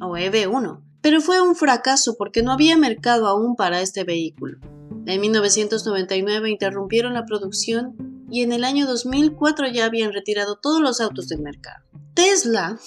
o 0.00 0.16
EV1, 0.16 0.82
pero 1.00 1.20
fue 1.20 1.40
un 1.40 1.54
fracaso 1.54 2.16
porque 2.18 2.42
no 2.42 2.52
había 2.52 2.76
mercado 2.76 3.28
aún 3.28 3.54
para 3.54 3.80
este 3.80 4.04
vehículo. 4.04 4.58
En 5.06 5.20
1999 5.20 6.50
interrumpieron 6.50 7.14
la 7.14 7.26
producción 7.26 8.24
y 8.30 8.42
en 8.42 8.52
el 8.52 8.64
año 8.64 8.86
2004 8.86 9.68
ya 9.68 9.84
habían 9.84 10.12
retirado 10.12 10.56
todos 10.56 10.80
los 10.80 11.00
autos 11.00 11.28
del 11.28 11.42
mercado. 11.42 11.84
Tesla 12.14 12.78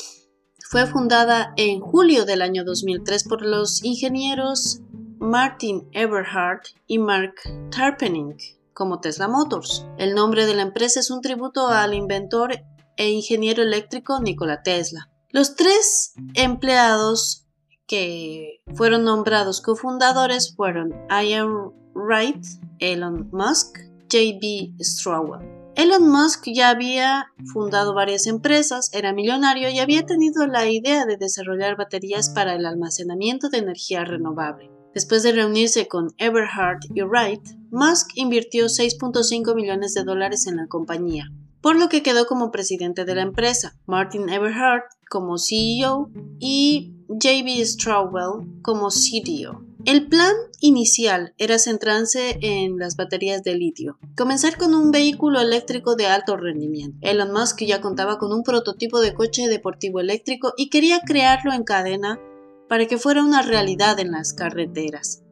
fue 0.70 0.86
fundada 0.86 1.54
en 1.56 1.80
julio 1.80 2.26
del 2.26 2.42
año 2.42 2.66
2003 2.66 3.24
por 3.24 3.42
los 3.42 3.84
ingenieros 3.84 4.82
Martin 5.18 5.88
Eberhard 5.94 6.62
y 6.88 7.00
Mark 7.00 7.36
Tarpenning 7.72 8.36
como 8.74 9.00
Tesla 9.00 9.28
Motors. 9.28 9.86
El 9.98 10.14
nombre 10.14 10.46
de 10.46 10.56
la 10.56 10.64
empresa 10.64 11.00
es 11.00 11.10
un 11.10 11.22
tributo 11.22 11.70
al 11.70 11.94
inventor 11.94 12.60
e 12.98 13.10
ingeniero 13.10 13.64
eléctrico 13.64 14.20
Nikola 14.20 14.62
Tesla. 14.62 15.10
Los 15.30 15.56
tres 15.56 16.14
empleados 16.34 17.46
que 17.88 18.62
fueron 18.76 19.06
nombrados 19.06 19.62
cofundadores 19.62 20.54
fueron 20.54 20.94
Ian 21.10 21.72
Wright, 21.94 22.46
Elon 22.80 23.30
Musk, 23.32 23.80
J.B. 24.12 24.74
Strawell. 24.82 25.57
Elon 25.77 26.10
Musk 26.10 26.46
ya 26.48 26.69
había 26.69 27.27
fundado 27.53 27.93
varias 27.93 28.25
empresas, 28.25 28.89
era 28.93 29.13
millonario 29.13 29.69
y 29.69 29.77
había 29.77 30.07
tenido 30.07 30.48
la 30.48 30.67
idea 30.67 31.05
de 31.05 31.17
desarrollar 31.17 31.77
baterías 31.77 32.31
para 32.31 32.55
el 32.55 32.65
almacenamiento 32.65 33.50
de 33.50 33.60
energía 33.60 34.03
renovable. 34.03 34.72
Después 34.96 35.22
de 35.22 35.34
reunirse 35.34 35.88
con 35.88 36.15
Eberhard 36.17 36.79
y 36.96 37.03
Wright, 37.03 37.43
Musk 37.69 38.10
invirtió 38.15 38.65
6.5 38.65 39.53
millones 39.53 39.93
de 39.93 40.03
dólares 40.03 40.48
en 40.48 40.55
la 40.55 40.65
compañía, 40.65 41.31
por 41.62 41.77
lo 41.77 41.89
que 41.89 42.01
quedó 42.01 42.25
como 42.25 42.50
presidente 42.50 43.05
de 43.05 43.13
la 43.13 43.22
empresa, 43.22 43.75
Martin 43.86 44.29
Eberhard 44.29 44.81
como 45.12 45.38
CEO 45.38 46.10
y 46.39 46.96
JB 47.07 47.63
Strawell 47.63 48.63
como 48.63 48.89
CDO. 48.89 49.67
El 49.88 50.10
plan 50.10 50.34
inicial 50.60 51.34
era 51.38 51.58
centrarse 51.60 52.39
en 52.41 52.77
las 52.77 52.98
baterías 52.98 53.41
de 53.44 53.56
litio, 53.56 53.98
comenzar 54.17 54.58
con 54.58 54.75
un 54.75 54.91
vehículo 54.91 55.39
eléctrico 55.39 55.96
de 55.96 56.08
alto 56.08 56.36
rendimiento. 56.36 56.98
Elon 57.00 57.32
Musk 57.32 57.62
ya 57.63 57.79
contaba 57.79 58.17
con 58.17 58.34
un 58.34 58.44
prototipo 58.44 59.00
de 59.00 59.13
coche 59.13 59.48
deportivo 59.48 60.01
eléctrico 60.01 60.53
y 60.58 60.70
quería 60.70 61.00
crearlo 61.08 61.53
en 61.53 61.63
cadena 61.63 62.20
para 62.67 62.86
que 62.86 62.98
fuera 62.98 63.24
una 63.24 63.44
realidad 63.44 63.98
en 64.01 64.12
las 64.12 64.34
carreteras. 64.34 65.24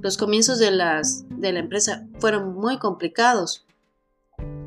Los 0.00 0.16
comienzos 0.16 0.58
de, 0.58 0.70
la 0.70 1.02
empresa 1.38 2.08
fueron 2.20 2.54
muy 2.54 2.78
complicados 2.78 3.66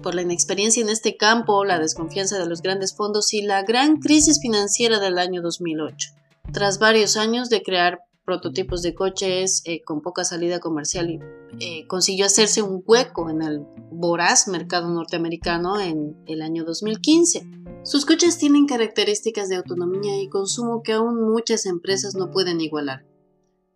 por 0.04 0.14
la 0.14 0.22
inexperiencia 0.22 0.84
en 0.84 0.90
este 0.90 1.18
campo, 1.18 1.66
la 1.66 1.80
desconfianza 1.80 2.38
de 2.38 2.46
los 2.46 2.62
grandes 2.62 2.96
fondos 2.96 3.34
y 3.34 3.42
la 3.42 3.64
gran 3.64 3.98
crisis 3.98 4.40
financiera 4.40 5.00
del 5.00 5.18
año 5.18 5.42
2008. 5.42 6.12
Tras 6.52 6.78
varios 6.78 7.18
años 7.18 7.50
de 7.50 7.64
crear 7.64 8.02
prototipos 8.26 8.82
de 8.82 8.96
coches 8.96 9.62
eh, 9.66 9.84
con 9.84 10.02
poca 10.02 10.24
salida 10.24 10.60
comercial 10.60 11.10
y 11.10 11.20
eh, 11.60 11.88
consiguió 11.88 12.26
hacerse 12.26 12.62
un 12.62 12.84
hueco 12.86 13.30
en 13.30 13.42
el 13.42 13.66
voraz 13.92 14.48
mercado 14.48 14.90
norteamericano 14.90 15.80
en 15.80 16.18
el 16.26 16.42
año 16.42 16.64
2015. 16.64 17.46
Sus 17.84 18.06
coches 18.06 18.38
tienen 18.38 18.66
características 18.66 19.50
de 19.50 19.58
autonomía 19.58 20.22
y 20.22 20.30
consumo 20.30 20.84
que 20.84 20.94
aún 20.94 21.22
muchas 21.22 21.66
empresas 21.66 22.16
no 22.16 22.32
pueden 22.32 22.62
igualar. 22.62 23.06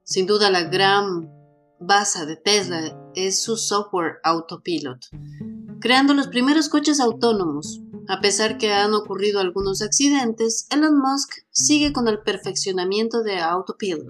Sin 0.04 0.26
duda 0.26 0.50
la 0.50 0.64
gran 0.64 1.30
base 1.80 2.26
de 2.26 2.38
Tesla 2.38 3.12
es 3.16 3.44
su 3.44 3.58
software 3.58 4.20
autopilot, 4.24 5.00
creando 5.80 6.14
los 6.14 6.28
primeros 6.28 6.70
coches 6.70 7.00
autónomos, 7.00 7.82
a 8.10 8.22
pesar 8.22 8.58
que 8.58 8.72
han 8.72 8.94
ocurrido 8.94 9.40
algunos 9.40 9.82
accidentes, 9.82 10.68
Elon 10.70 10.98
Musk 10.98 11.44
sigue 11.52 11.92
con 11.92 12.08
el 12.08 12.20
perfeccionamiento 12.20 13.22
de 13.22 13.40
Autopilot 13.40 14.08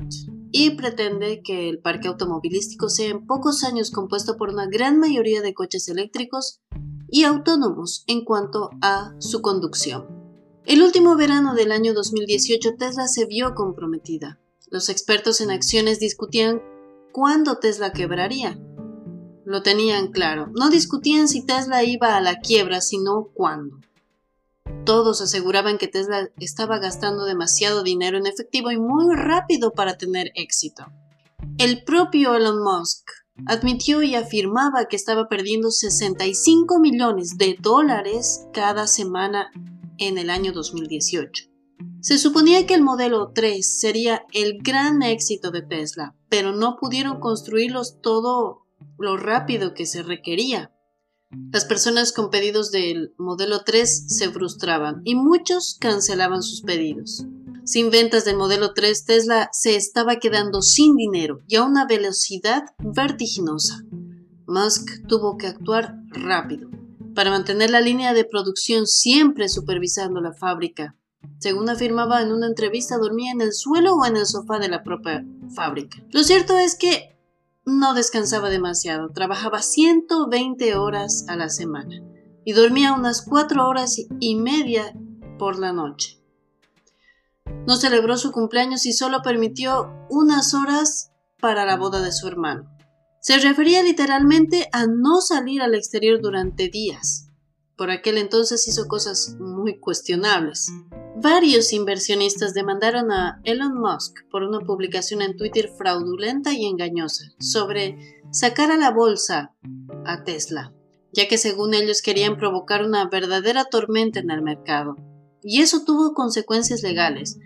y 0.52 0.72
pretende 0.72 1.42
que 1.44 1.68
el 1.70 1.80
parque 1.80 2.08
automovilístico 2.08 2.90
sea 2.90 3.10
en 3.10 3.26
pocos 3.26 3.64
años 3.64 3.92
compuesto 3.92 4.38
por 4.38 4.50
una 4.50 4.68
gran 4.68 5.00
mayoría 5.00 5.42
de 5.42 5.54
coches 5.54 5.90
eléctricos 5.90 6.62
y 7.10 7.24
autónomos 7.24 8.04
en 8.08 8.24
cuanto 8.24 8.70
a 8.82 9.16
su 9.20 9.42
conducción. 9.42 10.06
El 10.66 10.84
último 10.84 11.16
verano 11.16 11.56
del 11.56 11.72
año 11.72 11.94
2018 11.94 12.76
Tesla 12.78 13.08
se 13.08 13.26
vio 13.26 13.56
comprometida. 13.56 14.40
Los 14.70 14.90
expertos 14.90 15.42
en 15.42 15.50
acciones 15.50 16.00
discutían 16.00 16.62
cuándo 17.14 17.58
Tesla 17.58 17.94
quebraría. 17.94 18.60
Lo 19.46 19.64
tenían 19.64 20.12
claro, 20.12 20.52
no 20.54 20.70
discutían 20.70 21.30
si 21.30 21.46
Tesla 21.46 21.84
iba 21.84 22.18
a 22.18 22.22
la 22.22 22.42
quiebra, 22.42 22.82
sino 22.82 23.30
cuándo. 23.34 23.80
Todos 24.86 25.22
aseguraban 25.22 25.78
que 25.78 25.88
Tesla 25.88 26.30
estaba 26.40 26.80
gastando 26.80 27.26
demasiado 27.26 27.84
dinero 27.84 28.18
en 28.18 28.26
efectivo 28.26 28.72
y 28.72 28.78
muy 28.78 29.16
rápido 29.16 29.72
para 29.72 29.98
tener 29.98 30.32
éxito. 30.36 30.86
El 31.58 31.84
propio 31.84 32.36
Elon 32.36 32.64
Musk 32.64 33.10
admitió 33.46 34.02
y 34.02 34.16
afirmaba 34.16 34.86
que 34.86 34.96
estaba 34.96 35.28
perdiendo 35.28 35.72
65 35.72 36.80
millones 36.80 37.38
de 37.38 37.58
dólares 37.60 38.48
cada 38.54 38.88
semana 38.88 39.52
en 39.98 40.18
el 40.18 40.30
año 40.30 40.54
2018. 40.54 41.46
Se 42.02 42.18
suponía 42.18 42.66
que 42.66 42.74
el 42.74 42.84
modelo 42.84 43.32
3 43.34 43.80
sería 43.80 44.24
el 44.34 44.60
gran 44.62 45.02
éxito 45.04 45.52
de 45.52 45.62
Tesla, 45.62 46.16
pero 46.30 46.54
no 46.54 46.78
pudieron 46.80 47.20
construirlos 47.20 48.00
todo 48.02 48.66
lo 48.98 49.18
rápido 49.18 49.74
que 49.74 49.86
se 49.86 50.04
requería. 50.04 50.72
Las 51.52 51.66
personas 51.66 52.14
con 52.14 52.30
pedidos 52.30 52.72
del 52.72 53.14
modelo 53.18 53.64
3 53.66 54.06
se 54.08 54.32
frustraban 54.32 55.02
y 55.04 55.16
muchos 55.16 55.78
cancelaban 55.80 56.42
sus 56.42 56.62
pedidos. 56.62 57.26
Sin 57.66 57.90
ventas 57.90 58.24
del 58.24 58.38
modelo 58.38 58.74
3, 58.74 59.04
Tesla 59.04 59.50
se 59.52 59.76
estaba 59.76 60.18
quedando 60.18 60.62
sin 60.62 60.96
dinero 60.96 61.42
y 61.46 61.58
a 61.58 61.64
una 61.64 61.86
velocidad 61.86 62.64
vertiginosa. 62.80 63.84
Musk 64.46 65.06
tuvo 65.08 65.38
que 65.38 65.48
actuar 65.48 65.98
rápido 66.12 66.70
para 67.14 67.32
mantener 67.32 67.72
la 67.72 67.82
línea 67.82 68.14
de 68.14 68.24
producción 68.24 68.88
siempre 68.88 69.50
supervisando 69.50 70.22
la 70.22 70.32
fábrica. 70.32 70.96
Según 71.40 71.70
afirmaba 71.70 72.22
en 72.22 72.32
una 72.32 72.48
entrevista, 72.48 72.98
dormía 72.98 73.32
en 73.32 73.42
el 73.42 73.52
suelo 73.52 73.96
o 73.96 74.06
en 74.06 74.16
el 74.16 74.26
sofá 74.26 74.60
de 74.60 74.70
la 74.70 74.84
propia 74.84 75.26
fábrica. 75.54 75.98
Lo 76.12 76.24
cierto 76.24 76.58
es 76.58 76.76
que 76.76 77.17
no 77.68 77.94
descansaba 77.94 78.50
demasiado, 78.50 79.10
trabajaba 79.10 79.62
120 79.62 80.78
horas 80.78 81.26
a 81.28 81.36
la 81.36 81.50
semana 81.50 82.02
y 82.46 82.54
dormía 82.54 82.94
unas 82.94 83.22
4 83.22 83.68
horas 83.68 83.98
y 84.22 84.36
media 84.38 84.96
por 85.38 85.60
la 85.60 85.74
noche. 85.74 86.24
No 87.68 87.76
celebró 87.76 88.18
su 88.18 88.32
cumpleaños 88.32 88.86
y 88.86 88.94
solo 88.94 89.22
permitió 89.22 89.92
unas 90.10 90.54
horas 90.54 91.12
para 91.42 91.66
la 91.66 91.76
boda 91.76 92.02
de 92.02 92.14
su 92.14 92.28
hermano. 92.28 92.72
Se 93.20 93.38
refería 93.38 93.84
literalmente 93.84 94.70
a 94.72 94.86
no 94.88 95.20
salir 95.20 95.62
al 95.62 95.76
exterior 95.76 96.22
durante 96.22 96.70
días. 96.70 97.27
Por 97.78 97.92
aquel 97.92 98.18
entonces 98.18 98.68
hizo 98.68 98.88
cosas 98.88 99.36
muy 99.40 99.80
cuestionables. 99.80 100.72
Varios 101.16 101.74
inversionistas 101.74 102.56
demandaron 102.56 103.12
a 103.12 103.40
Elon 103.44 103.80
Musk 103.80 104.28
por 104.32 104.42
una 104.44 104.60
publicación 104.62 105.22
en 105.22 105.38
Twitter 105.38 105.70
fraudulenta 105.78 106.54
y 106.54 106.66
engañosa 106.66 107.26
sobre 107.40 108.22
sacar 108.32 108.72
a 108.72 108.78
la 108.78 108.90
bolsa 108.90 109.54
a 110.06 110.24
Tesla, 110.24 110.74
ya 111.14 111.28
que 111.28 111.38
según 111.38 111.76
ellos 111.76 112.02
querían 112.02 112.38
provocar 112.38 112.84
una 112.84 113.10
verdadera 113.10 113.66
tormenta 113.66 114.20
en 114.20 114.32
el 114.32 114.42
mercado. 114.42 114.96
Y 115.44 115.62
eso 115.62 115.84
tuvo 115.86 116.14
consecuencias 116.14 116.82
legales. 116.82 117.38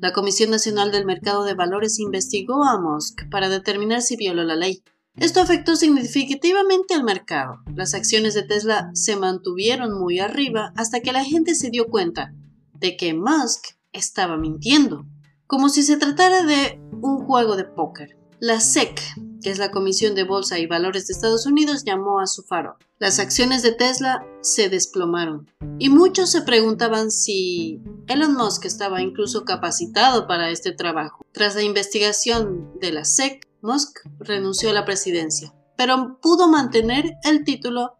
La 0.00 0.12
Comisión 0.12 0.50
Nacional 0.50 0.92
del 0.92 1.04
Mercado 1.04 1.44
de 1.44 1.54
Valores 1.54 1.98
investigó 1.98 2.64
a 2.64 2.80
Musk 2.80 3.28
para 3.30 3.50
determinar 3.50 4.00
si 4.00 4.16
violó 4.16 4.44
la 4.44 4.56
ley. 4.56 4.82
Esto 5.16 5.40
afectó 5.40 5.76
significativamente 5.76 6.94
al 6.94 7.04
mercado. 7.04 7.60
Las 7.74 7.94
acciones 7.94 8.34
de 8.34 8.42
Tesla 8.42 8.90
se 8.94 9.16
mantuvieron 9.16 9.96
muy 9.96 10.18
arriba 10.18 10.72
hasta 10.76 11.00
que 11.00 11.12
la 11.12 11.24
gente 11.24 11.54
se 11.54 11.70
dio 11.70 11.86
cuenta 11.86 12.34
de 12.74 12.96
que 12.96 13.14
Musk 13.14 13.76
estaba 13.92 14.36
mintiendo, 14.36 15.06
como 15.46 15.68
si 15.68 15.84
se 15.84 15.98
tratara 15.98 16.42
de 16.42 16.80
un 17.00 17.24
juego 17.24 17.54
de 17.54 17.64
póker. 17.64 18.18
La 18.40 18.58
SEC, 18.58 19.00
que 19.40 19.50
es 19.50 19.58
la 19.58 19.70
Comisión 19.70 20.16
de 20.16 20.24
Bolsa 20.24 20.58
y 20.58 20.66
Valores 20.66 21.06
de 21.06 21.12
Estados 21.12 21.46
Unidos, 21.46 21.84
llamó 21.84 22.18
a 22.18 22.26
su 22.26 22.42
faro. 22.42 22.76
Las 22.98 23.20
acciones 23.20 23.62
de 23.62 23.72
Tesla 23.72 24.26
se 24.40 24.68
desplomaron 24.68 25.48
y 25.78 25.90
muchos 25.90 26.30
se 26.30 26.42
preguntaban 26.42 27.12
si 27.12 27.80
Elon 28.08 28.34
Musk 28.34 28.64
estaba 28.64 29.00
incluso 29.00 29.44
capacitado 29.44 30.26
para 30.26 30.50
este 30.50 30.72
trabajo. 30.72 31.24
Tras 31.30 31.54
la 31.54 31.62
investigación 31.62 32.72
de 32.80 32.92
la 32.92 33.04
SEC, 33.04 33.46
Musk 33.64 34.00
renunció 34.18 34.68
a 34.68 34.74
la 34.74 34.84
presidencia, 34.84 35.54
pero 35.74 36.20
pudo 36.20 36.48
mantener 36.48 37.16
el 37.24 37.44
título 37.44 37.96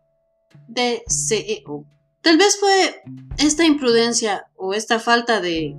de 0.68 1.02
CEO. 1.09 1.87
Tal 2.21 2.37
vez 2.37 2.59
fue 2.61 3.02
esta 3.38 3.64
imprudencia 3.64 4.47
o 4.56 4.75
esta 4.75 5.00
falta 5.00 5.40
de 5.40 5.75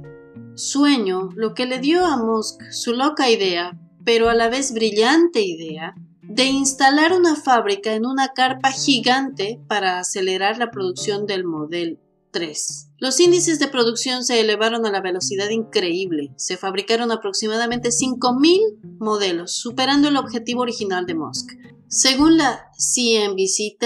sueño 0.56 1.30
lo 1.36 1.54
que 1.54 1.68
le 1.68 1.78
dio 1.78 2.04
a 2.04 2.18
Musk 2.18 2.62
su 2.72 2.94
loca 2.94 3.30
idea, 3.30 3.80
pero 4.04 4.28
a 4.30 4.34
la 4.34 4.50
vez 4.50 4.74
brillante 4.74 5.42
idea, 5.42 5.94
de 6.24 6.46
instalar 6.46 7.14
una 7.14 7.36
fábrica 7.36 7.94
en 7.94 8.08
una 8.08 8.30
carpa 8.30 8.72
gigante 8.72 9.62
para 9.68 10.00
acelerar 10.00 10.58
la 10.58 10.72
producción 10.72 11.28
del 11.28 11.44
Model 11.44 12.00
3. 12.36 12.90
Los 12.98 13.22
índices 13.22 13.60
de 13.60 13.70
producción 13.70 14.26
se 14.26 14.42
elevaron 14.42 14.86
a 14.86 14.92
la 14.92 15.00
velocidad 15.00 15.50
increíble. 15.52 16.34
Se 16.36 16.58
fabricaron 16.58 17.14
aproximadamente 17.14 17.92
5.000 17.92 19.00
modelos, 19.00 19.54
superando 19.54 20.10
el 20.10 20.18
objetivo 20.18 20.64
original 20.64 21.06
de 21.06 21.16
Musk. 21.16 21.52
Según 21.88 22.38
la 22.38 22.72
CNBC, 22.78 23.78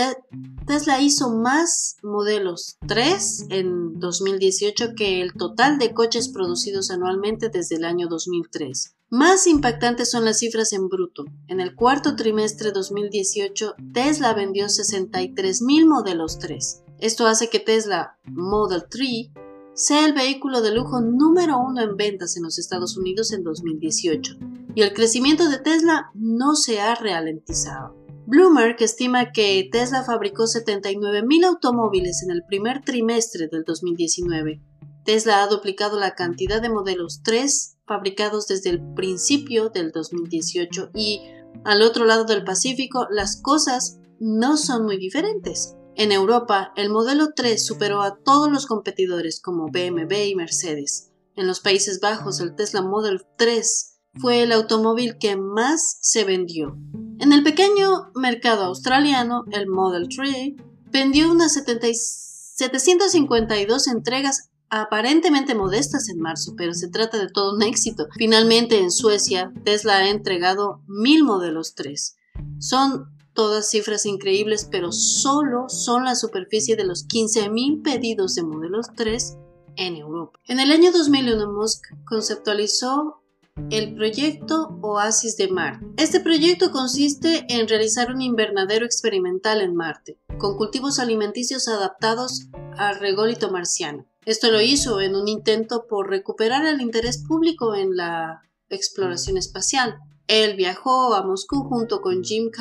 Tesla 0.65 0.99
hizo 0.99 1.29
más 1.29 1.97
modelos 2.01 2.77
3 2.87 3.45
en 3.51 3.99
2018 3.99 4.95
que 4.97 5.21
el 5.21 5.33
total 5.33 5.77
de 5.77 5.93
coches 5.93 6.29
producidos 6.29 6.89
anualmente 6.89 7.49
desde 7.49 7.75
el 7.75 7.85
año 7.85 8.07
2003. 8.07 8.95
Más 9.11 9.45
impactantes 9.45 10.09
son 10.09 10.25
las 10.25 10.39
cifras 10.39 10.73
en 10.73 10.89
bruto. 10.89 11.25
En 11.47 11.59
el 11.59 11.75
cuarto 11.75 12.15
trimestre 12.15 12.71
2018, 12.71 13.75
Tesla 13.93 14.33
vendió 14.33 14.65
63.000 14.65 15.87
modelos 15.87 16.39
3. 16.39 16.81
Esto 16.99 17.27
hace 17.27 17.49
que 17.49 17.59
Tesla 17.59 18.17
Model 18.25 18.83
3 18.89 19.31
sea 19.73 20.05
el 20.05 20.13
vehículo 20.13 20.61
de 20.61 20.75
lujo 20.75 20.99
número 20.99 21.57
uno 21.57 21.81
en 21.81 21.95
ventas 21.95 22.35
en 22.35 22.43
los 22.43 22.59
Estados 22.59 22.97
Unidos 22.97 23.31
en 23.31 23.43
2018 23.43 24.35
y 24.75 24.81
el 24.81 24.93
crecimiento 24.93 25.49
de 25.49 25.59
Tesla 25.59 26.11
no 26.13 26.55
se 26.55 26.81
ha 26.81 26.95
ralentizado. 26.95 27.95
Bloomberg 28.25 28.75
estima 28.79 29.31
que 29.31 29.69
Tesla 29.71 30.03
fabricó 30.03 30.43
79.000 30.43 31.45
automóviles 31.45 32.21
en 32.23 32.31
el 32.31 32.43
primer 32.43 32.83
trimestre 32.83 33.47
del 33.47 33.63
2019. 33.63 34.61
Tesla 35.05 35.41
ha 35.41 35.47
duplicado 35.47 35.97
la 35.97 36.15
cantidad 36.15 36.61
de 36.61 36.69
modelos 36.69 37.21
3 37.23 37.77
fabricados 37.87 38.47
desde 38.47 38.71
el 38.71 38.93
principio 38.93 39.69
del 39.69 39.91
2018 39.91 40.91
y 40.93 41.21
al 41.63 41.81
otro 41.81 42.05
lado 42.05 42.25
del 42.25 42.43
Pacífico 42.43 43.07
las 43.09 43.41
cosas 43.41 43.99
no 44.19 44.57
son 44.57 44.83
muy 44.83 44.97
diferentes. 44.97 45.75
En 45.99 46.11
Europa, 46.13 46.71
el 46.77 46.89
modelo 46.89 47.33
3 47.35 47.65
superó 47.65 48.01
a 48.01 48.15
todos 48.23 48.49
los 48.49 48.65
competidores 48.67 49.41
como 49.41 49.65
BMW 49.65 50.29
y 50.29 50.35
Mercedes. 50.35 51.11
En 51.35 51.45
los 51.45 51.59
Países 51.59 51.99
Bajos, 51.99 52.39
el 52.39 52.55
Tesla 52.55 52.81
Model 52.81 53.25
3 53.37 53.99
fue 54.13 54.43
el 54.43 54.53
automóvil 54.53 55.17
que 55.17 55.35
más 55.35 55.97
se 55.99 56.23
vendió. 56.23 56.77
En 57.19 57.33
el 57.33 57.43
pequeño 57.43 58.13
mercado 58.15 58.63
australiano, 58.63 59.43
el 59.51 59.67
Model 59.67 60.07
3 60.07 60.53
vendió 60.89 61.29
unas 61.29 61.55
752 61.55 63.87
entregas 63.87 64.51
aparentemente 64.69 65.53
modestas 65.53 66.07
en 66.07 66.21
marzo, 66.21 66.53
pero 66.55 66.73
se 66.73 66.87
trata 66.87 67.17
de 67.17 67.27
todo 67.27 67.57
un 67.57 67.61
éxito. 67.61 68.07
Finalmente, 68.15 68.79
en 68.79 68.91
Suecia, 68.91 69.51
Tesla 69.65 69.97
ha 69.97 70.09
entregado 70.09 70.81
mil 70.87 71.25
modelos 71.25 71.75
3. 71.75 72.15
Son 72.59 73.18
todas 73.33 73.69
cifras 73.69 74.05
increíbles, 74.05 74.67
pero 74.69 74.91
solo 74.91 75.69
son 75.69 76.05
la 76.05 76.15
superficie 76.15 76.75
de 76.75 76.85
los 76.85 77.07
15.000 77.07 77.83
pedidos 77.83 78.35
de 78.35 78.43
modelos 78.43 78.87
3 78.95 79.37
en 79.75 79.95
Europa. 79.95 80.39
En 80.47 80.59
el 80.59 80.71
año 80.71 80.91
2001, 80.91 81.51
Musk 81.51 81.85
conceptualizó 82.05 83.21
el 83.69 83.95
proyecto 83.95 84.77
Oasis 84.81 85.37
de 85.37 85.49
Marte. 85.49 85.85
Este 85.97 86.19
proyecto 86.19 86.71
consiste 86.71 87.45
en 87.49 87.67
realizar 87.67 88.11
un 88.11 88.21
invernadero 88.21 88.85
experimental 88.85 89.61
en 89.61 89.75
Marte, 89.75 90.17
con 90.37 90.57
cultivos 90.57 90.99
alimenticios 90.99 91.67
adaptados 91.67 92.47
al 92.77 92.99
rególito 92.99 93.51
marciano. 93.51 94.05
Esto 94.25 94.51
lo 94.51 94.61
hizo 94.61 95.01
en 95.01 95.15
un 95.15 95.27
intento 95.27 95.87
por 95.87 96.09
recuperar 96.09 96.65
el 96.65 96.81
interés 96.81 97.23
público 97.27 97.75
en 97.75 97.95
la 97.95 98.41
exploración 98.69 99.37
espacial. 99.37 99.99
Él 100.29 100.55
viajó 100.55 101.15
a 101.15 101.25
Moscú 101.25 101.63
junto 101.63 102.01
con 102.01 102.23
Jim 102.23 102.51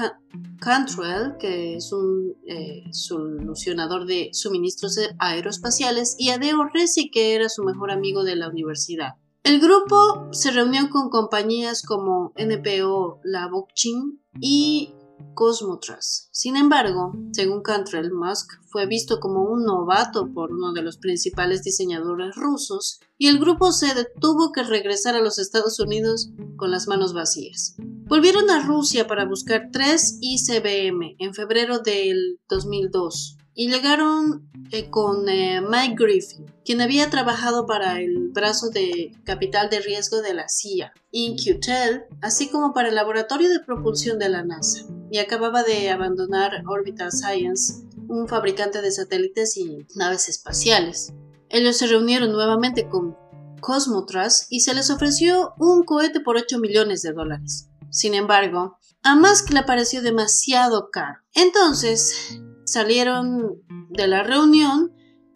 Cantrell, 0.59 1.37
que 1.39 1.77
es 1.77 1.93
un 1.93 2.35
eh, 2.47 2.85
solucionador 2.93 4.07
de 4.07 4.31
suministros 4.33 4.99
aeroespaciales, 5.19 6.17
y 6.19 6.31
a 6.31 6.39
Deo 6.39 6.65
Resi, 6.65 7.11
que 7.11 7.35
era 7.35 7.51
su 7.51 7.63
mejor 7.65 7.91
amigo 7.91 8.25
de 8.25 8.37
la 8.37 8.49
universidad. 8.49 9.17
El 9.45 9.61
grupo 9.61 10.29
se 10.33 10.51
reunió 10.51 10.89
con 10.89 11.11
compañías 11.11 11.83
como 11.83 12.33
NPO, 12.37 13.21
La 13.23 13.49
Blockchain 13.49 14.19
y 14.41 14.95
Cosmotras. 15.35 16.29
Sin 16.33 16.57
embargo, 16.57 17.13
según 17.33 17.63
Cantrell, 17.63 18.13
Musk 18.13 18.51
fue 18.67 18.87
visto 18.87 19.21
como 19.21 19.45
un 19.45 19.65
novato 19.65 20.33
por 20.33 20.53
uno 20.53 20.73
de 20.73 20.83
los 20.83 20.99
principales 20.99 21.63
diseñadores 21.63 22.35
rusos 22.37 23.01
y 23.17 23.29
el 23.29 23.39
grupo 23.39 23.73
se 23.73 23.89
tuvo 24.21 24.53
que 24.53 24.63
regresar 24.63 25.15
a 25.15 25.21
los 25.21 25.39
Estados 25.39 25.79
Unidos 25.81 26.31
con 26.57 26.71
las 26.71 26.89
manos 26.89 27.13
vacías. 27.13 27.77
Volvieron 27.79 28.51
a 28.51 28.67
Rusia 28.67 29.07
para 29.07 29.27
buscar 29.27 29.69
tres 29.73 30.19
ICBM 30.21 31.17
en 31.19 31.35
febrero 31.35 31.81
del 31.81 32.41
2002 32.49 33.39
y 33.61 33.69
llegaron 33.69 34.49
eh, 34.71 34.89
con 34.89 35.29
eh, 35.29 35.61
Mike 35.61 35.97
Griffin, 35.99 36.47
quien 36.65 36.81
había 36.81 37.11
trabajado 37.11 37.67
para 37.67 38.01
el 38.01 38.29
brazo 38.29 38.71
de 38.71 39.11
capital 39.25 39.69
de 39.69 39.81
riesgo 39.81 40.23
de 40.23 40.33
la 40.33 40.49
CIA, 40.49 40.93
InQtel, 41.11 42.05
así 42.23 42.51
como 42.51 42.73
para 42.73 42.89
el 42.91 42.95
laboratorio 42.95 43.49
de 43.49 43.59
propulsión 43.59 44.21
de 44.21 44.29
la 44.29 44.45
NASA, 44.45 44.87
y 45.11 45.19
acababa 45.19 45.63
de 45.63 45.91
abandonar 45.91 46.63
Orbital 46.67 47.13
Science, 47.13 47.85
un 48.09 48.29
fabricante 48.29 48.83
de 48.83 48.91
satélites 48.91 49.57
y 49.57 49.87
naves 49.97 50.29
espaciales. 50.29 51.13
Ellos 51.49 51.77
se 51.77 51.87
reunieron 51.87 52.33
nuevamente 52.33 52.89
con 52.89 53.17
Cosmotras 53.61 54.47
y 54.51 54.61
se 54.61 54.75
les 54.75 54.91
ofreció 54.91 55.55
un 55.59 55.85
cohete 55.85 56.21
por 56.21 56.37
8 56.37 56.59
millones 56.59 57.03
de 57.03 57.13
dólares. 57.13 57.69
Sin 57.91 58.15
embargo, 58.15 58.79
a 59.03 59.17
Musk 59.17 59.51
le 59.51 59.63
pareció 59.63 60.03
demasiado 60.03 60.91
caro. 60.91 61.21
Entonces, 61.35 62.41
salieron 62.65 63.63
de 63.91 64.07
la 64.07 64.23
reunión 64.23 64.93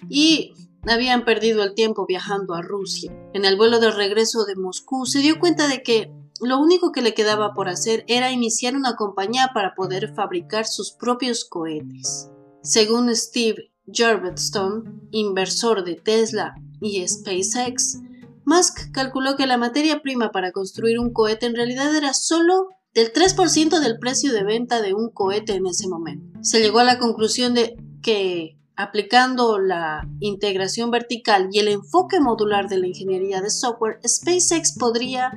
y 0.08 0.52
habían 0.86 1.24
perdido 1.24 1.62
el 1.62 1.74
tiempo 1.74 2.06
viajando 2.06 2.54
a 2.54 2.62
Rusia. 2.62 3.12
En 3.32 3.44
el 3.44 3.56
vuelo 3.56 3.80
de 3.80 3.90
regreso 3.90 4.44
de 4.44 4.56
Moscú 4.56 5.06
se 5.06 5.20
dio 5.20 5.38
cuenta 5.38 5.68
de 5.68 5.82
que 5.82 6.12
lo 6.42 6.58
único 6.58 6.92
que 6.92 7.02
le 7.02 7.14
quedaba 7.14 7.54
por 7.54 7.68
hacer 7.68 8.04
era 8.08 8.32
iniciar 8.32 8.76
una 8.76 8.96
compañía 8.96 9.50
para 9.54 9.74
poder 9.74 10.14
fabricar 10.14 10.66
sus 10.66 10.92
propios 10.92 11.44
cohetes. 11.44 12.30
Según 12.62 13.14
Steve 13.14 13.72
Jurvetson, 13.86 15.08
inversor 15.10 15.84
de 15.84 15.96
Tesla 15.96 16.54
y 16.80 17.06
SpaceX, 17.06 17.98
Musk 18.44 18.92
calculó 18.92 19.36
que 19.36 19.46
la 19.46 19.56
materia 19.56 20.02
prima 20.02 20.30
para 20.30 20.52
construir 20.52 20.98
un 20.98 21.12
cohete 21.12 21.46
en 21.46 21.54
realidad 21.54 21.94
era 21.94 22.12
solo 22.12 22.68
del 22.94 23.12
3% 23.12 23.80
del 23.80 23.98
precio 23.98 24.32
de 24.32 24.44
venta 24.44 24.82
de 24.82 24.94
un 24.94 25.10
cohete 25.10 25.54
en 25.54 25.66
ese 25.66 25.88
momento. 25.88 26.38
Se 26.42 26.60
llegó 26.60 26.80
a 26.80 26.84
la 26.84 26.98
conclusión 26.98 27.54
de 27.54 27.76
que 28.02 28.58
aplicando 28.76 29.58
la 29.58 30.08
integración 30.20 30.90
vertical 30.90 31.48
y 31.52 31.58
el 31.58 31.68
enfoque 31.68 32.20
modular 32.20 32.68
de 32.68 32.78
la 32.78 32.86
ingeniería 32.86 33.40
de 33.40 33.50
software, 33.50 34.00
SpaceX 34.06 34.76
podría 34.78 35.30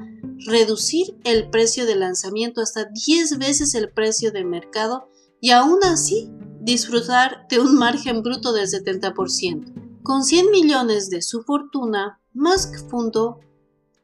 reducir 0.45 1.17
el 1.23 1.49
precio 1.49 1.85
de 1.85 1.95
lanzamiento 1.95 2.61
hasta 2.61 2.85
10 2.85 3.37
veces 3.39 3.73
el 3.75 3.91
precio 3.91 4.31
de 4.31 4.45
mercado 4.45 5.09
y 5.41 5.51
aún 5.51 5.79
así 5.83 6.31
disfrutar 6.61 7.47
de 7.49 7.59
un 7.59 7.75
margen 7.75 8.21
bruto 8.21 8.53
del 8.53 8.67
70%. 8.67 10.01
Con 10.03 10.23
100 10.23 10.51
millones 10.51 11.09
de 11.09 11.21
su 11.21 11.43
fortuna, 11.43 12.21
Musk 12.33 12.87
fundó 12.89 13.39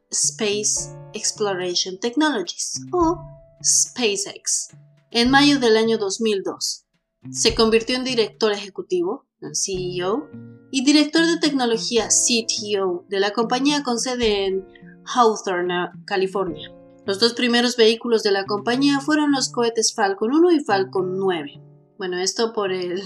Space 0.10 0.90
Exploration 1.14 2.00
Technologies 2.00 2.82
o 2.92 3.20
SpaceX 3.64 4.70
en 5.12 5.30
mayo 5.30 5.60
del 5.60 5.78
año 5.78 5.98
2002. 5.98 6.86
Se 7.32 7.54
convirtió 7.54 7.96
en 7.96 8.04
director 8.04 8.52
ejecutivo, 8.52 9.28
CEO, 9.54 10.30
y 10.72 10.84
director 10.86 11.26
de 11.26 11.38
tecnología 11.38 12.08
CTO 12.08 13.06
de 13.10 13.20
la 13.20 13.32
compañía 13.32 13.84
con 13.84 14.00
sede 14.00 14.46
en 14.46 14.66
Hawthorne, 15.14 15.90
California. 16.06 16.72
Los 17.06 17.20
dos 17.20 17.34
primeros 17.34 17.78
vehículos 17.78 18.24
de 18.24 18.32
la 18.32 18.46
compañía 18.46 19.00
fueron 19.00 19.32
los 19.32 19.52
cohetes 19.52 19.94
Falcon 19.94 20.34
1 20.34 20.52
y 20.52 20.60
Falcon 20.64 21.18
9. 21.18 21.62
Bueno, 21.98 22.20
esto 22.20 22.54
por 22.54 22.72
el, 22.72 23.02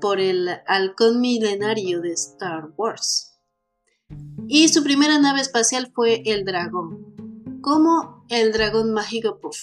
por 0.00 0.20
el 0.20 0.48
halcón 0.66 1.20
milenario 1.20 2.00
de 2.00 2.12
Star 2.12 2.70
Wars. 2.76 3.34
Y 4.48 4.68
su 4.68 4.82
primera 4.82 5.18
nave 5.18 5.40
espacial 5.40 5.90
fue 5.94 6.22
el 6.26 6.44
Dragón, 6.44 7.60
como 7.62 8.24
el 8.28 8.52
Dragón 8.52 8.92
Mágico 8.92 9.38
Puff 9.40 9.58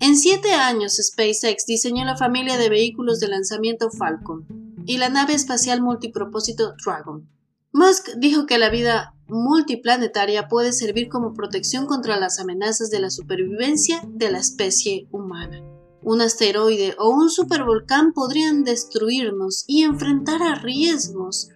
En 0.00 0.16
siete 0.16 0.54
años, 0.54 0.96
SpaceX 0.96 1.66
diseñó 1.66 2.04
la 2.04 2.16
familia 2.16 2.56
de 2.56 2.68
vehículos 2.68 3.20
de 3.20 3.28
lanzamiento 3.28 3.90
Falcon 3.90 4.46
y 4.86 4.98
la 4.98 5.08
nave 5.08 5.34
espacial 5.34 5.80
multipropósito 5.80 6.74
Dragon. 6.84 7.28
Musk 7.74 8.10
dijo 8.18 8.44
que 8.44 8.58
la 8.58 8.68
vida 8.68 9.14
multiplanetaria 9.28 10.46
puede 10.46 10.74
servir 10.74 11.08
como 11.08 11.32
protección 11.32 11.86
contra 11.86 12.18
las 12.18 12.38
amenazas 12.38 12.90
de 12.90 13.00
la 13.00 13.08
supervivencia 13.08 14.02
de 14.06 14.30
la 14.30 14.38
especie 14.38 15.08
humana. 15.10 15.62
Un 16.02 16.20
asteroide 16.20 16.94
o 16.98 17.08
un 17.08 17.30
supervolcán 17.30 18.12
podrían 18.12 18.62
destruirnos 18.62 19.64
y 19.66 19.84
enfrentar 19.84 20.42
a 20.42 20.56
riesgos 20.56 21.48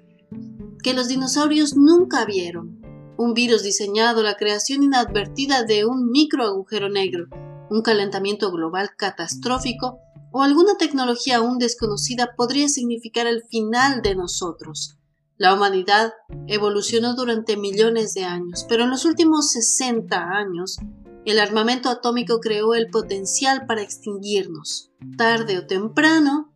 que 0.82 0.94
los 0.94 1.08
dinosaurios 1.08 1.76
nunca 1.76 2.24
vieron. 2.24 2.80
Un 3.18 3.34
virus 3.34 3.62
diseñado, 3.62 4.22
la 4.22 4.36
creación 4.36 4.84
inadvertida 4.84 5.64
de 5.64 5.84
un 5.84 6.10
micro 6.10 6.44
agujero 6.44 6.88
negro, 6.88 7.26
un 7.68 7.82
calentamiento 7.82 8.50
global 8.50 8.90
catastrófico 8.96 9.98
o 10.32 10.42
alguna 10.42 10.78
tecnología 10.78 11.38
aún 11.38 11.58
desconocida 11.58 12.34
podría 12.36 12.68
significar 12.68 13.26
el 13.26 13.42
final 13.42 14.00
de 14.00 14.14
nosotros. 14.14 14.96
La 15.38 15.52
humanidad 15.52 16.12
evolucionó 16.46 17.14
durante 17.14 17.56
millones 17.56 18.14
de 18.14 18.24
años, 18.24 18.64
pero 18.68 18.84
en 18.84 18.90
los 18.90 19.04
últimos 19.04 19.50
60 19.52 20.16
años, 20.18 20.78
el 21.26 21.38
armamento 21.38 21.90
atómico 21.90 22.40
creó 22.40 22.74
el 22.74 22.88
potencial 22.88 23.66
para 23.66 23.82
extinguirnos. 23.82 24.92
Tarde 25.18 25.58
o 25.58 25.66
temprano, 25.66 26.54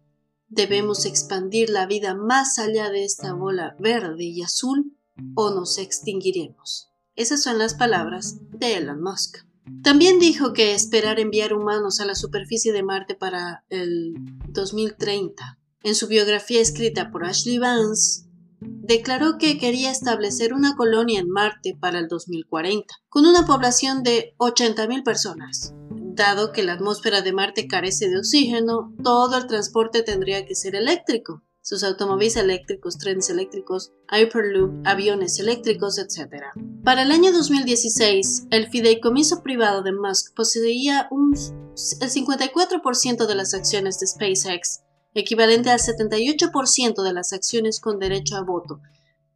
debemos 0.49 1.05
expandir 1.05 1.69
la 1.69 1.87
vida 1.87 2.15
más 2.15 2.59
allá 2.59 2.91
de 2.91 3.05
esta 3.05 3.35
bola 3.35 3.77
verde 3.79 4.25
y 4.25 4.43
azul 4.43 4.97
o 5.35 5.51
nos 5.51 5.77
extinguiremos. 5.77 6.89
Esas 7.17 7.43
son 7.43 7.59
las 7.59 7.75
palabras 7.75 8.39
de 8.51 8.77
Elon 8.77 9.03
Musk. 9.03 9.45
También 9.83 10.19
dijo 10.19 10.53
que 10.55 10.73
esperar 10.73 11.21
enviar 11.21 11.53
humanos 11.53 12.01
a 12.01 12.07
la 12.07 12.15
superficie 12.15 12.73
de 12.73 12.83
Marte 12.83 13.15
para 13.15 13.65
el 13.69 14.15
2030. 14.49 15.59
En 15.83 15.95
su 15.95 16.09
biografía 16.09 16.61
escrita 16.61 17.11
por 17.11 17.25
Ashley 17.25 17.59
Vance, 17.59 18.30
declaró 18.61 19.39
que 19.39 19.59
quería 19.59 19.91
establecer 19.91 20.53
una 20.53 20.77
colonia 20.77 21.21
en 21.21 21.29
Marte 21.29 21.77
para 21.79 21.99
el 21.99 22.09
2040, 22.09 22.95
con 23.09 23.27
una 23.27 23.47
población 23.47 24.03
de 24.03 24.35
80.000 24.39 25.05
personas. 25.05 25.73
Dado 25.91 26.53
que 26.53 26.63
la 26.63 26.75
atmósfera 26.75 27.23
de 27.23 27.33
Marte 27.33 27.67
carece 27.67 28.09
de 28.09 28.19
oxígeno, 28.19 28.95
todo 29.03 29.37
el 29.39 29.47
transporte 29.47 30.03
tendría 30.03 30.45
que 30.45 30.55
ser 30.55 30.75
eléctrico. 30.75 31.43
Sus 31.63 31.85
automóviles 31.85 32.37
eléctricos, 32.37 32.99
trenes 32.99 33.31
eléctricos, 33.31 33.93
Hyperloop, 34.11 34.87
aviones 34.87 35.39
eléctricos, 35.39 35.99
etc. 35.99 36.47
Para 36.83 37.03
el 37.03 37.13
año 37.13 37.33
2016, 37.33 38.47
el 38.51 38.69
fideicomiso 38.71 39.43
privado 39.43 39.83
de 39.83 39.93
Musk 39.93 40.35
poseía 40.35 41.07
un, 41.11 41.35
el 41.35 42.11
54% 42.11 43.27
de 43.27 43.35
las 43.35 43.55
acciones 43.55 44.01
de 44.01 44.07
SpaceX 44.07 44.81
equivalente 45.15 45.71
al 45.71 45.79
78% 45.79 47.03
de 47.03 47.13
las 47.13 47.33
acciones 47.33 47.81
con 47.81 47.99
derecho 47.99 48.37
a 48.37 48.43
voto, 48.43 48.81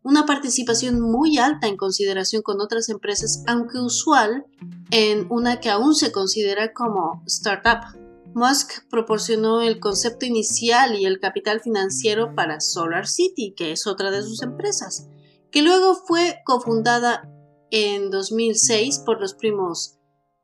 una 0.04 0.26
participación 0.26 1.00
muy 1.00 1.38
alta 1.38 1.66
en 1.66 1.78
consideración 1.78 2.42
con 2.42 2.60
otras 2.60 2.90
empresas, 2.90 3.42
aunque 3.46 3.78
usual 3.78 4.44
en 4.90 5.26
una 5.30 5.60
que 5.60 5.70
aún 5.70 5.94
se 5.94 6.12
considera 6.12 6.74
como 6.74 7.22
startup. 7.26 7.98
Musk 8.34 8.86
proporcionó 8.90 9.62
el 9.62 9.80
concepto 9.80 10.26
inicial 10.26 10.96
y 10.96 11.06
el 11.06 11.20
capital 11.20 11.60
financiero 11.60 12.34
para 12.34 12.60
Solar 12.60 13.06
City, 13.06 13.54
que 13.56 13.72
es 13.72 13.86
otra 13.86 14.10
de 14.10 14.22
sus 14.22 14.42
empresas, 14.42 15.08
que 15.50 15.62
luego 15.62 15.94
fue 15.94 16.40
cofundada 16.44 17.30
en 17.70 18.10
2006 18.10 18.98
por 19.06 19.20
los 19.20 19.34
primos 19.34 19.98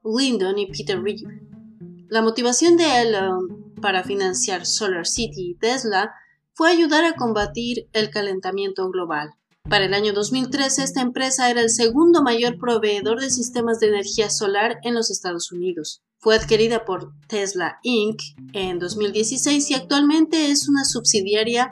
Lyndon 0.04 0.58
y 0.58 0.66
Peter 0.66 1.02
Reed. 1.02 1.20
La 2.08 2.22
motivación 2.22 2.76
de 2.76 3.02
Elon 3.02 3.69
para 3.80 4.04
financiar 4.04 4.66
Solar 4.66 5.06
City 5.06 5.50
y 5.50 5.54
Tesla 5.54 6.12
fue 6.52 6.70
ayudar 6.70 7.04
a 7.04 7.14
combatir 7.14 7.88
el 7.92 8.10
calentamiento 8.10 8.88
global. 8.90 9.34
Para 9.68 9.84
el 9.84 9.94
año 9.94 10.12
2013, 10.12 10.82
esta 10.82 11.00
empresa 11.00 11.50
era 11.50 11.60
el 11.60 11.70
segundo 11.70 12.22
mayor 12.22 12.58
proveedor 12.58 13.20
de 13.20 13.30
sistemas 13.30 13.78
de 13.78 13.88
energía 13.88 14.30
solar 14.30 14.78
en 14.82 14.94
los 14.94 15.10
Estados 15.10 15.52
Unidos. 15.52 16.02
Fue 16.18 16.34
adquirida 16.34 16.84
por 16.84 17.12
Tesla 17.28 17.78
Inc. 17.82 18.20
en 18.52 18.78
2016 18.78 19.70
y 19.70 19.74
actualmente 19.74 20.50
es 20.50 20.68
una 20.68 20.84
subsidiaria 20.84 21.70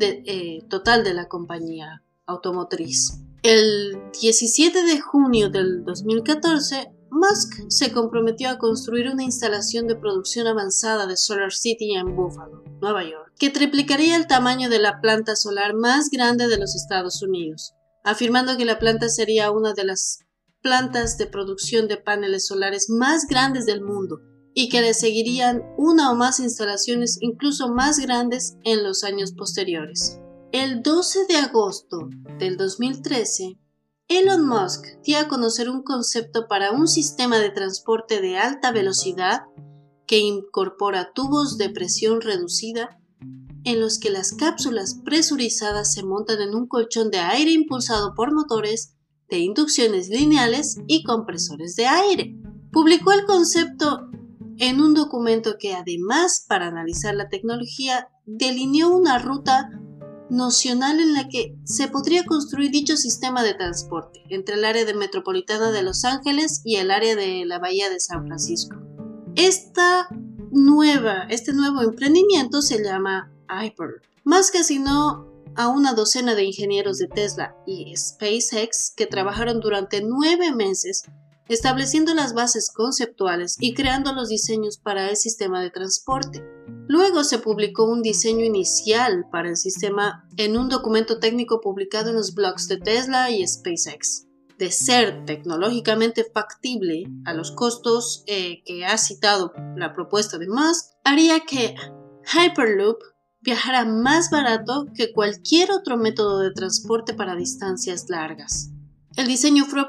eh, 0.00 0.60
total 0.68 1.04
de 1.04 1.14
la 1.14 1.28
compañía 1.28 2.02
automotriz. 2.26 3.20
El 3.42 3.98
17 4.20 4.82
de 4.84 5.00
junio 5.00 5.50
del 5.50 5.84
2014, 5.84 6.90
Musk 7.14 7.70
se 7.70 7.92
comprometió 7.92 8.50
a 8.50 8.58
construir 8.58 9.08
una 9.08 9.22
instalación 9.22 9.86
de 9.86 9.94
producción 9.94 10.48
avanzada 10.48 11.06
de 11.06 11.16
Solar 11.16 11.52
City 11.52 11.94
en 11.94 12.16
Buffalo, 12.16 12.64
Nueva 12.80 13.04
York, 13.04 13.32
que 13.38 13.50
triplicaría 13.50 14.16
el 14.16 14.26
tamaño 14.26 14.68
de 14.68 14.80
la 14.80 15.00
planta 15.00 15.36
solar 15.36 15.74
más 15.74 16.10
grande 16.10 16.48
de 16.48 16.58
los 16.58 16.74
Estados 16.74 17.22
Unidos, 17.22 17.72
afirmando 18.02 18.56
que 18.56 18.64
la 18.64 18.80
planta 18.80 19.08
sería 19.08 19.52
una 19.52 19.74
de 19.74 19.84
las 19.84 20.24
plantas 20.60 21.16
de 21.16 21.26
producción 21.26 21.86
de 21.86 21.98
paneles 21.98 22.48
solares 22.48 22.90
más 22.90 23.28
grandes 23.28 23.64
del 23.64 23.80
mundo 23.80 24.20
y 24.52 24.68
que 24.68 24.80
le 24.80 24.92
seguirían 24.92 25.62
una 25.78 26.10
o 26.10 26.16
más 26.16 26.40
instalaciones 26.40 27.18
incluso 27.20 27.68
más 27.68 28.00
grandes 28.00 28.56
en 28.64 28.82
los 28.82 29.04
años 29.04 29.34
posteriores. 29.34 30.18
El 30.50 30.82
12 30.82 31.26
de 31.28 31.36
agosto 31.36 32.08
del 32.40 32.56
2013, 32.56 33.56
Elon 34.08 34.46
Musk 34.46 34.84
dio 35.02 35.18
a 35.18 35.28
conocer 35.28 35.70
un 35.70 35.82
concepto 35.82 36.46
para 36.46 36.72
un 36.72 36.88
sistema 36.88 37.38
de 37.38 37.48
transporte 37.48 38.20
de 38.20 38.36
alta 38.36 38.70
velocidad 38.70 39.44
que 40.06 40.18
incorpora 40.18 41.12
tubos 41.14 41.56
de 41.56 41.70
presión 41.70 42.20
reducida 42.20 43.00
en 43.64 43.80
los 43.80 43.98
que 43.98 44.10
las 44.10 44.34
cápsulas 44.34 45.00
presurizadas 45.06 45.94
se 45.94 46.02
montan 46.02 46.42
en 46.42 46.54
un 46.54 46.68
colchón 46.68 47.10
de 47.10 47.18
aire 47.18 47.52
impulsado 47.52 48.14
por 48.14 48.34
motores 48.34 48.94
de 49.30 49.38
inducciones 49.38 50.10
lineales 50.10 50.76
y 50.86 51.02
compresores 51.02 51.74
de 51.74 51.86
aire. 51.86 52.36
Publicó 52.72 53.12
el 53.12 53.24
concepto 53.24 54.10
en 54.58 54.82
un 54.82 54.92
documento 54.92 55.56
que 55.58 55.72
además 55.72 56.44
para 56.46 56.66
analizar 56.66 57.14
la 57.14 57.30
tecnología 57.30 58.08
delineó 58.26 58.94
una 58.94 59.18
ruta 59.18 59.70
nocional 60.30 61.00
en 61.00 61.12
la 61.12 61.28
que 61.28 61.56
se 61.64 61.88
podría 61.88 62.24
construir 62.24 62.70
dicho 62.70 62.96
sistema 62.96 63.42
de 63.42 63.54
transporte 63.54 64.22
entre 64.30 64.54
el 64.54 64.64
área 64.64 64.84
de 64.84 64.94
metropolitana 64.94 65.70
de 65.70 65.82
Los 65.82 66.04
Ángeles 66.04 66.60
y 66.64 66.76
el 66.76 66.90
área 66.90 67.14
de 67.14 67.44
la 67.44 67.58
bahía 67.58 67.90
de 67.90 68.00
San 68.00 68.26
Francisco. 68.26 68.76
Esta 69.36 70.08
nueva, 70.50 71.26
este 71.28 71.52
nuevo 71.52 71.82
emprendimiento 71.82 72.62
se 72.62 72.82
llama 72.82 73.32
Hyper. 73.48 74.02
Más 74.24 74.50
que 74.50 74.58
asignó 74.58 75.26
a 75.56 75.68
una 75.68 75.92
docena 75.92 76.34
de 76.34 76.44
ingenieros 76.44 76.98
de 76.98 77.08
Tesla 77.08 77.56
y 77.66 77.94
SpaceX 77.96 78.92
que 78.96 79.06
trabajaron 79.06 79.60
durante 79.60 80.02
nueve 80.02 80.52
meses 80.52 81.04
estableciendo 81.48 82.14
las 82.14 82.34
bases 82.34 82.70
conceptuales 82.72 83.56
y 83.60 83.74
creando 83.74 84.12
los 84.14 84.28
diseños 84.28 84.78
para 84.78 85.10
el 85.10 85.16
sistema 85.16 85.60
de 85.60 85.70
transporte. 85.70 86.42
Luego 86.94 87.24
se 87.24 87.40
publicó 87.40 87.90
un 87.90 88.02
diseño 88.02 88.44
inicial 88.44 89.26
para 89.32 89.48
el 89.48 89.56
sistema 89.56 90.28
en 90.36 90.56
un 90.56 90.68
documento 90.68 91.18
técnico 91.18 91.60
publicado 91.60 92.10
en 92.10 92.14
los 92.14 92.34
blogs 92.34 92.68
de 92.68 92.76
Tesla 92.76 93.32
y 93.32 93.44
SpaceX. 93.44 94.28
De 94.60 94.70
ser 94.70 95.24
tecnológicamente 95.24 96.24
factible 96.32 97.02
a 97.24 97.34
los 97.34 97.50
costos 97.50 98.22
eh, 98.28 98.62
que 98.64 98.84
ha 98.84 98.96
citado 98.96 99.52
la 99.74 99.92
propuesta 99.92 100.38
de 100.38 100.46
Musk, 100.46 100.92
haría 101.02 101.40
que 101.40 101.74
Hyperloop 102.32 102.98
viajara 103.40 103.84
más 103.84 104.30
barato 104.30 104.86
que 104.94 105.12
cualquier 105.12 105.72
otro 105.72 105.96
método 105.96 106.38
de 106.38 106.52
transporte 106.52 107.12
para 107.12 107.34
distancias 107.34 108.08
largas. 108.08 108.70
El 109.16 109.26
diseño 109.26 109.64
fue 109.64 109.82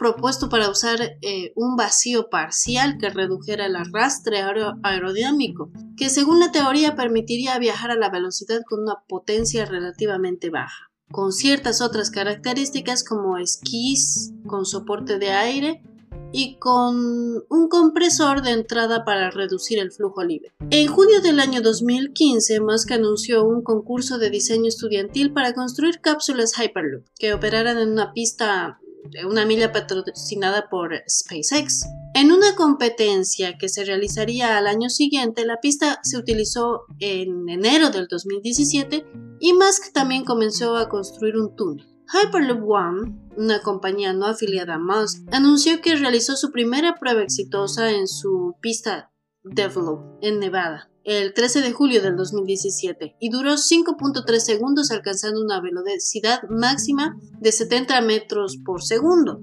propuesto 0.00 0.48
para 0.48 0.70
usar 0.70 1.18
eh, 1.20 1.52
un 1.56 1.76
vacío 1.76 2.30
parcial 2.30 2.96
que 2.98 3.10
redujera 3.10 3.66
el 3.66 3.76
arrastre 3.76 4.38
aerodinámico, 4.82 5.70
que 5.94 6.08
según 6.08 6.40
la 6.40 6.50
teoría 6.50 6.96
permitiría 6.96 7.58
viajar 7.58 7.90
a 7.90 7.96
la 7.96 8.08
velocidad 8.08 8.62
con 8.66 8.80
una 8.80 9.04
potencia 9.06 9.66
relativamente 9.66 10.48
baja, 10.48 10.90
con 11.12 11.32
ciertas 11.32 11.82
otras 11.82 12.10
características 12.10 13.04
como 13.04 13.36
esquís 13.36 14.32
con 14.46 14.64
soporte 14.64 15.18
de 15.18 15.32
aire 15.32 15.82
y 16.32 16.56
con 16.58 17.44
un 17.50 17.68
compresor 17.68 18.40
de 18.40 18.52
entrada 18.52 19.04
para 19.04 19.30
reducir 19.30 19.78
el 19.80 19.92
flujo 19.92 20.24
libre. 20.24 20.54
En 20.70 20.86
junio 20.86 21.20
del 21.20 21.40
año 21.40 21.60
2015, 21.60 22.60
Musk 22.60 22.92
anunció 22.92 23.44
un 23.44 23.62
concurso 23.62 24.16
de 24.16 24.30
diseño 24.30 24.68
estudiantil 24.68 25.34
para 25.34 25.52
construir 25.52 26.00
cápsulas 26.00 26.54
Hyperloop 26.58 27.04
que 27.18 27.34
operaran 27.34 27.76
en 27.76 27.90
una 27.90 28.14
pista 28.14 28.80
una 29.26 29.44
milla 29.44 29.72
patrocinada 29.72 30.68
por 30.68 30.92
SpaceX. 31.08 31.84
En 32.14 32.32
una 32.32 32.54
competencia 32.56 33.56
que 33.58 33.68
se 33.68 33.84
realizaría 33.84 34.58
al 34.58 34.66
año 34.66 34.90
siguiente, 34.90 35.44
la 35.44 35.60
pista 35.60 36.00
se 36.02 36.18
utilizó 36.18 36.82
en 36.98 37.48
enero 37.48 37.90
del 37.90 38.08
2017 38.08 39.06
y 39.40 39.52
Musk 39.52 39.92
también 39.92 40.24
comenzó 40.24 40.76
a 40.76 40.88
construir 40.88 41.36
un 41.36 41.54
túnel. 41.54 41.86
Hyperloop 42.12 42.68
One 42.68 43.30
una 43.36 43.62
compañía 43.62 44.12
no 44.12 44.26
afiliada 44.26 44.74
a 44.74 44.78
Musk, 44.78 45.32
anunció 45.32 45.80
que 45.80 45.96
realizó 45.96 46.36
su 46.36 46.50
primera 46.50 46.96
prueba 46.96 47.22
exitosa 47.22 47.90
en 47.90 48.06
su 48.06 48.56
pista 48.60 49.12
Develop 49.42 50.18
en 50.20 50.38
Nevada 50.38 50.89
el 51.04 51.32
13 51.34 51.62
de 51.62 51.72
julio 51.72 52.02
del 52.02 52.16
2017 52.16 53.16
y 53.18 53.30
duró 53.30 53.52
5.3 53.52 54.38
segundos 54.38 54.90
alcanzando 54.90 55.40
una 55.40 55.60
velocidad 55.60 56.42
máxima 56.48 57.16
de 57.40 57.52
70 57.52 58.00
metros 58.02 58.58
por 58.64 58.82
segundo. 58.82 59.40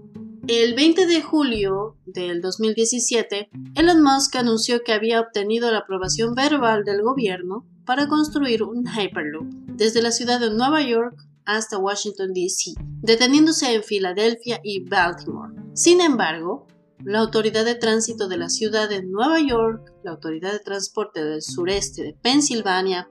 El 0.48 0.76
20 0.76 1.08
de 1.08 1.22
julio 1.22 1.98
del 2.06 2.40
2017, 2.42 3.50
Elon 3.76 4.02
Musk 4.02 4.36
anunció 4.38 4.82
que 4.84 4.94
había 4.94 5.20
obtenido 5.20 5.70
la 5.72 5.80
aprobación 5.80 6.36
verbal 6.36 6.86
del 6.86 7.02
gobierno 7.02 7.66
para 7.86 8.08
construir 8.08 8.64
un 8.64 8.86
Hyperloop 8.88 9.48
desde 9.76 10.02
la 10.02 10.12
ciudad 10.12 10.40
de 10.40 10.50
Nueva 10.50 10.82
York 10.82 11.18
hasta 11.44 11.78
Washington, 11.78 12.34
D.C., 12.34 12.76
deteniéndose 13.02 13.74
en 13.74 13.84
Filadelfia 13.84 14.60
y 14.64 14.84
Baltimore. 14.88 15.54
Sin 15.74 16.02
embargo, 16.02 16.68
la 17.04 17.20
Autoridad 17.20 17.66
de 17.66 17.76
Tránsito 17.76 18.28
de 18.28 18.38
la 18.38 18.50
Ciudad 18.50 18.90
de 18.90 19.04
Nueva 19.04 19.40
York, 19.40 19.94
la 20.04 20.12
Autoridad 20.12 20.52
de 20.52 20.60
Transporte 20.60 21.24
del 21.24 21.42
Sureste 21.42 22.04
de 22.04 22.14
Pensilvania, 22.14 23.10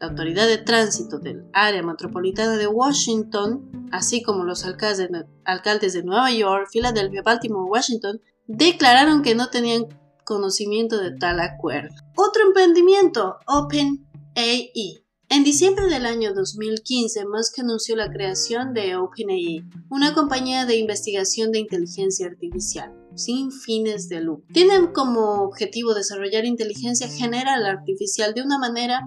la 0.00 0.08
Autoridad 0.08 0.46
de 0.46 0.58
Tránsito 0.58 1.18
del 1.18 1.44
Área 1.52 1.82
Metropolitana 1.82 2.56
de 2.56 2.68
Washington, 2.68 3.88
así 3.90 4.22
como 4.22 4.44
los 4.44 4.64
alcaldes 4.64 5.92
de 5.92 6.02
Nueva 6.04 6.30
York, 6.30 6.68
Filadelfia, 6.70 7.22
Baltimore, 7.22 7.70
Washington, 7.70 8.20
declararon 8.46 9.22
que 9.22 9.34
no 9.34 9.50
tenían 9.50 9.86
conocimiento 10.24 10.98
de 10.98 11.16
tal 11.16 11.40
acuerdo. 11.40 11.94
Otro 12.14 12.42
emprendimiento, 12.46 13.38
OpenAI. 13.46 15.04
En 15.30 15.44
diciembre 15.44 15.88
del 15.88 16.06
año 16.06 16.32
2015, 16.32 17.26
Musk 17.26 17.58
anunció 17.58 17.94
la 17.96 18.10
creación 18.10 18.72
de 18.72 18.96
OpenAI, 18.96 19.62
una 19.90 20.14
compañía 20.14 20.64
de 20.64 20.76
investigación 20.76 21.52
de 21.52 21.58
inteligencia 21.58 22.26
artificial 22.28 22.94
sin 23.14 23.52
fines 23.52 24.08
de 24.08 24.22
lucro. 24.22 24.46
Tienen 24.54 24.86
como 24.86 25.42
objetivo 25.42 25.92
desarrollar 25.92 26.46
inteligencia 26.46 27.08
general 27.08 27.66
artificial 27.66 28.32
de 28.32 28.42
una 28.42 28.58
manera 28.58 29.02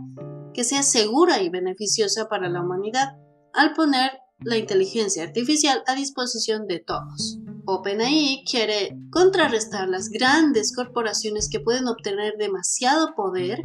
que 0.54 0.64
sea 0.64 0.84
segura 0.84 1.42
y 1.42 1.50
beneficiosa 1.50 2.30
para 2.30 2.50
la 2.50 2.62
humanidad 2.62 3.16
al 3.54 3.74
poner 3.74 4.12
la 4.42 4.58
inteligencia 4.58 5.24
artificial 5.24 5.82
a 5.88 5.96
disposición 5.96 6.68
de 6.68 6.84
todos. 6.86 7.40
OpenAI 7.66 8.44
quiere 8.50 8.96
contrarrestar 9.10 9.90
las 9.90 10.10
grandes 10.10 10.76
corporaciones 10.76 11.50
que 11.50 11.60
pueden 11.60 11.88
obtener 11.88 12.36
demasiado 12.38 13.16
poder 13.16 13.64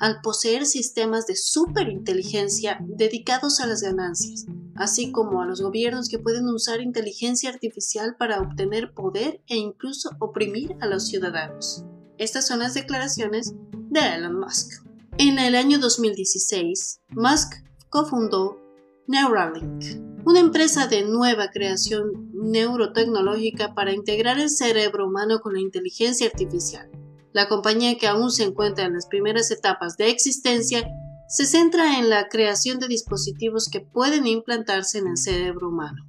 al 0.00 0.22
poseer 0.22 0.66
sistemas 0.66 1.26
de 1.26 1.36
superinteligencia 1.36 2.78
dedicados 2.80 3.60
a 3.60 3.66
las 3.66 3.82
ganancias, 3.82 4.46
así 4.74 5.12
como 5.12 5.42
a 5.42 5.46
los 5.46 5.60
gobiernos 5.60 6.08
que 6.08 6.18
pueden 6.18 6.48
usar 6.48 6.80
inteligencia 6.80 7.50
artificial 7.50 8.16
para 8.18 8.40
obtener 8.40 8.92
poder 8.94 9.42
e 9.46 9.56
incluso 9.56 10.10
oprimir 10.18 10.74
a 10.80 10.86
los 10.86 11.06
ciudadanos. 11.06 11.84
Estas 12.16 12.46
son 12.46 12.60
las 12.60 12.74
declaraciones 12.74 13.52
de 13.72 14.00
Elon 14.00 14.40
Musk. 14.40 14.84
En 15.18 15.38
el 15.38 15.54
año 15.54 15.78
2016, 15.78 17.00
Musk 17.10 17.52
cofundó 17.90 18.58
Neuralink, 19.06 20.00
una 20.24 20.40
empresa 20.40 20.86
de 20.86 21.02
nueva 21.02 21.50
creación 21.50 22.30
neurotecnológica 22.32 23.74
para 23.74 23.92
integrar 23.92 24.38
el 24.38 24.48
cerebro 24.48 25.06
humano 25.06 25.40
con 25.40 25.54
la 25.54 25.60
inteligencia 25.60 26.26
artificial. 26.26 26.90
La 27.32 27.48
compañía 27.48 27.96
que 27.96 28.06
aún 28.06 28.30
se 28.30 28.44
encuentra 28.44 28.84
en 28.84 28.94
las 28.94 29.06
primeras 29.06 29.50
etapas 29.50 29.96
de 29.96 30.10
existencia 30.10 30.88
se 31.28 31.46
centra 31.46 31.98
en 31.98 32.10
la 32.10 32.28
creación 32.28 32.80
de 32.80 32.88
dispositivos 32.88 33.68
que 33.70 33.80
pueden 33.80 34.26
implantarse 34.26 34.98
en 34.98 35.06
el 35.06 35.16
cerebro 35.16 35.68
humano, 35.68 36.04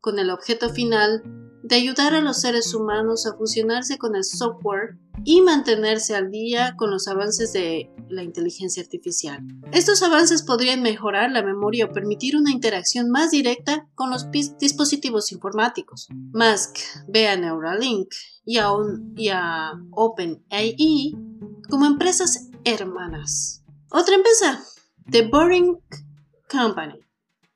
con 0.00 0.18
el 0.18 0.30
objeto 0.30 0.70
final 0.70 1.22
de 1.62 1.76
ayudar 1.76 2.14
a 2.14 2.20
los 2.20 2.40
seres 2.40 2.74
humanos 2.74 3.26
a 3.26 3.36
fusionarse 3.36 3.98
con 3.98 4.16
el 4.16 4.24
software 4.24 4.98
y 5.24 5.42
mantenerse 5.42 6.14
al 6.14 6.30
día 6.30 6.74
con 6.76 6.90
los 6.90 7.06
avances 7.08 7.52
de 7.52 7.90
la 8.08 8.22
inteligencia 8.22 8.82
artificial. 8.82 9.40
Estos 9.72 10.02
avances 10.02 10.42
podrían 10.42 10.82
mejorar 10.82 11.30
la 11.30 11.42
memoria 11.42 11.86
o 11.86 11.92
permitir 11.92 12.36
una 12.36 12.50
interacción 12.50 13.10
más 13.10 13.30
directa 13.30 13.86
con 13.94 14.10
los 14.10 14.30
dispositivos 14.30 15.32
informáticos. 15.32 16.08
Musk 16.32 16.78
ve 17.08 17.28
a 17.28 17.36
Neuralink 17.36 18.08
y 18.44 18.58
a, 18.58 18.70
y 19.16 19.30
OpenAI 19.90 21.16
como 21.68 21.86
empresas 21.86 22.48
hermanas. 22.64 23.62
Otra 23.90 24.14
empresa, 24.14 24.62
The 25.10 25.28
Boring 25.28 25.78
Company. 26.50 27.00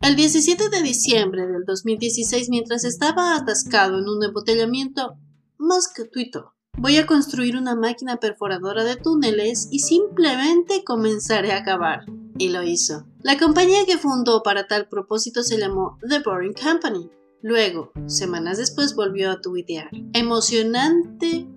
El 0.05 0.17
17 0.17 0.69
de 0.69 0.83
diciembre 0.83 1.47
del 1.47 1.65
2016, 1.65 2.51
mientras 2.51 2.85
estaba 2.85 3.37
atascado 3.37 3.99
en 3.99 4.07
un 4.07 4.23
embotellamiento, 4.23 5.17
Musk 5.57 6.11
tuitó, 6.13 6.53
voy 6.77 6.99
a 6.99 7.07
construir 7.07 7.57
una 7.57 7.75
máquina 7.75 8.19
perforadora 8.19 8.85
de 8.85 8.97
túneles 8.97 9.67
y 9.71 9.79
simplemente 9.79 10.85
comenzaré 10.85 11.53
a 11.53 11.65
cavar. 11.65 12.05
Y 12.37 12.51
lo 12.51 12.63
hizo. 12.63 13.07
La 13.23 13.39
compañía 13.39 13.87
que 13.87 13.97
fundó 13.97 14.43
para 14.43 14.67
tal 14.67 14.89
propósito 14.89 15.43
se 15.43 15.57
llamó 15.57 15.99
The 16.07 16.19
Boring 16.19 16.53
Company. 16.53 17.09
Luego, 17.41 17.91
semanas 18.05 18.59
después, 18.59 18.95
volvió 18.95 19.31
a 19.31 19.41
tuitear. 19.41 19.89
Emocionante 20.13 21.49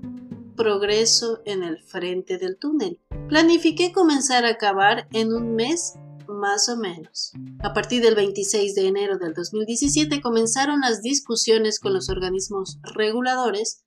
progreso 0.56 1.42
en 1.44 1.64
el 1.64 1.84
frente 1.84 2.38
del 2.38 2.58
túnel. 2.58 3.02
Planifiqué 3.28 3.92
comenzar 3.92 4.46
a 4.46 4.58
cavar 4.58 5.10
en 5.12 5.34
un 5.34 5.54
mes 5.54 5.96
más 6.28 6.70
o 6.70 6.78
menos. 6.78 7.32
A 7.60 7.74
partir 7.74 8.02
del 8.02 8.16
26 8.16 8.76
de 8.76 8.88
enero 8.88 9.18
del 9.18 9.34
2017 9.34 10.22
comenzaron 10.22 10.82
las 10.82 11.02
discusiones 11.02 11.80
con 11.80 11.94
los 11.94 12.10
organismos 12.10 12.80
reguladores, 12.84 13.84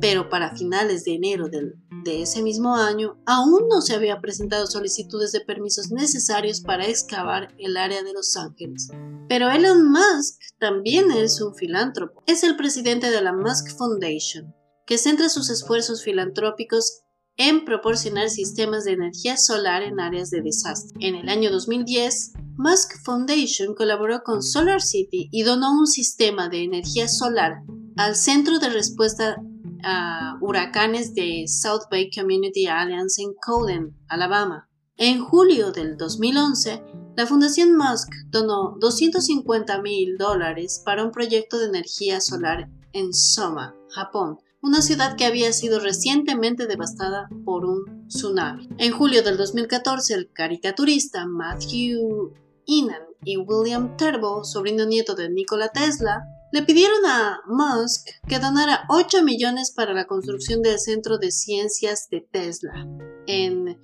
pero 0.00 0.28
para 0.28 0.56
finales 0.56 1.04
de 1.04 1.14
enero 1.14 1.48
de 1.48 2.22
ese 2.22 2.42
mismo 2.42 2.76
año 2.76 3.22
aún 3.24 3.68
no 3.68 3.80
se 3.80 3.94
había 3.94 4.20
presentado 4.20 4.66
solicitudes 4.66 5.32
de 5.32 5.40
permisos 5.40 5.90
necesarios 5.90 6.60
para 6.60 6.86
excavar 6.86 7.54
el 7.58 7.76
área 7.76 8.02
de 8.02 8.12
Los 8.12 8.36
Ángeles. 8.36 8.88
Pero 9.28 9.50
Elon 9.50 9.90
Musk 9.90 10.40
también 10.58 11.10
es 11.10 11.40
un 11.40 11.54
filántropo. 11.54 12.22
Es 12.26 12.42
el 12.42 12.56
presidente 12.56 13.10
de 13.10 13.22
la 13.22 13.32
Musk 13.32 13.76
Foundation, 13.76 14.54
que 14.86 14.98
centra 14.98 15.28
sus 15.28 15.50
esfuerzos 15.50 16.02
filantrópicos 16.02 17.02
en 17.36 17.64
proporcionar 17.64 18.30
sistemas 18.30 18.84
de 18.84 18.92
energía 18.92 19.36
solar 19.36 19.82
en 19.82 20.00
áreas 20.00 20.30
de 20.30 20.42
desastre. 20.42 20.96
En 21.00 21.14
el 21.14 21.28
año 21.28 21.50
2010, 21.50 22.32
Musk 22.56 23.02
Foundation 23.04 23.74
colaboró 23.74 24.22
con 24.22 24.42
Solar 24.42 24.80
City 24.80 25.28
y 25.30 25.42
donó 25.42 25.72
un 25.78 25.86
sistema 25.86 26.48
de 26.48 26.64
energía 26.64 27.08
solar 27.08 27.62
al 27.96 28.16
Centro 28.16 28.58
de 28.58 28.70
Respuesta 28.70 29.36
a 29.82 30.38
Huracanes 30.40 31.14
de 31.14 31.44
South 31.46 31.84
Bay 31.90 32.10
Community 32.10 32.66
Alliance 32.66 33.22
en 33.22 33.34
Coden, 33.34 33.96
Alabama. 34.08 34.68
En 34.96 35.22
julio 35.22 35.72
del 35.72 35.98
2011, 35.98 36.82
la 37.16 37.26
Fundación 37.26 37.76
Musk 37.76 38.10
donó 38.30 38.76
250 38.80 39.82
mil 39.82 40.16
dólares 40.16 40.82
para 40.84 41.04
un 41.04 41.10
proyecto 41.10 41.58
de 41.58 41.66
energía 41.66 42.20
solar 42.22 42.70
en 42.92 43.12
Soma, 43.12 43.74
Japón, 43.90 44.38
una 44.60 44.82
ciudad 44.82 45.16
que 45.16 45.24
había 45.24 45.52
sido 45.52 45.80
recientemente 45.80 46.66
devastada 46.66 47.28
por 47.44 47.64
un 47.64 48.06
tsunami. 48.08 48.68
En 48.78 48.92
julio 48.92 49.22
del 49.22 49.36
2014, 49.36 50.14
el 50.14 50.32
caricaturista 50.32 51.26
Matthew 51.26 52.32
Inan 52.64 53.02
y 53.24 53.36
William 53.36 53.96
Turbo, 53.96 54.44
sobrino 54.44 54.86
nieto 54.86 55.14
de 55.14 55.30
Nikola 55.30 55.68
Tesla, 55.68 56.24
le 56.52 56.62
pidieron 56.62 57.04
a 57.06 57.40
Musk 57.46 58.08
que 58.28 58.38
donara 58.38 58.84
8 58.88 59.22
millones 59.22 59.72
para 59.72 59.92
la 59.92 60.06
construcción 60.06 60.62
del 60.62 60.78
Centro 60.78 61.18
de 61.18 61.30
Ciencias 61.30 62.08
de 62.10 62.20
Tesla 62.20 62.86
en 63.26 63.78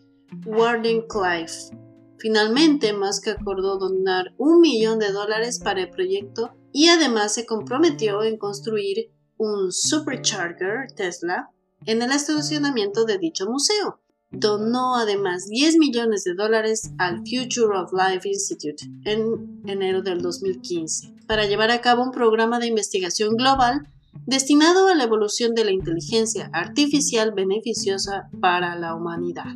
Wardenclyffe. 0.46 1.76
Finalmente, 2.18 2.92
Musk 2.92 3.28
acordó 3.28 3.78
donar 3.78 4.32
un 4.38 4.60
millón 4.60 5.00
de 5.00 5.10
dólares 5.10 5.58
para 5.58 5.82
el 5.82 5.90
proyecto 5.90 6.52
y 6.72 6.88
además 6.88 7.34
se 7.34 7.46
comprometió 7.46 8.22
en 8.22 8.38
construir 8.38 9.10
un 9.36 9.72
supercharger 9.72 10.92
Tesla 10.94 11.50
en 11.86 12.02
el 12.02 12.12
estacionamiento 12.12 13.04
de 13.04 13.18
dicho 13.18 13.46
museo. 13.46 14.00
Donó 14.30 14.96
además 14.96 15.46
10 15.48 15.76
millones 15.76 16.24
de 16.24 16.34
dólares 16.34 16.90
al 16.98 17.18
Future 17.18 17.78
of 17.78 17.92
Life 17.92 18.26
Institute 18.28 18.84
en 19.04 19.62
enero 19.66 20.00
del 20.00 20.22
2015 20.22 21.14
para 21.26 21.46
llevar 21.46 21.70
a 21.70 21.80
cabo 21.80 22.02
un 22.02 22.12
programa 22.12 22.58
de 22.58 22.68
investigación 22.68 23.36
global 23.36 23.86
destinado 24.26 24.88
a 24.88 24.94
la 24.94 25.04
evolución 25.04 25.54
de 25.54 25.64
la 25.64 25.72
inteligencia 25.72 26.50
artificial 26.52 27.32
beneficiosa 27.32 28.28
para 28.40 28.76
la 28.76 28.94
humanidad. 28.94 29.54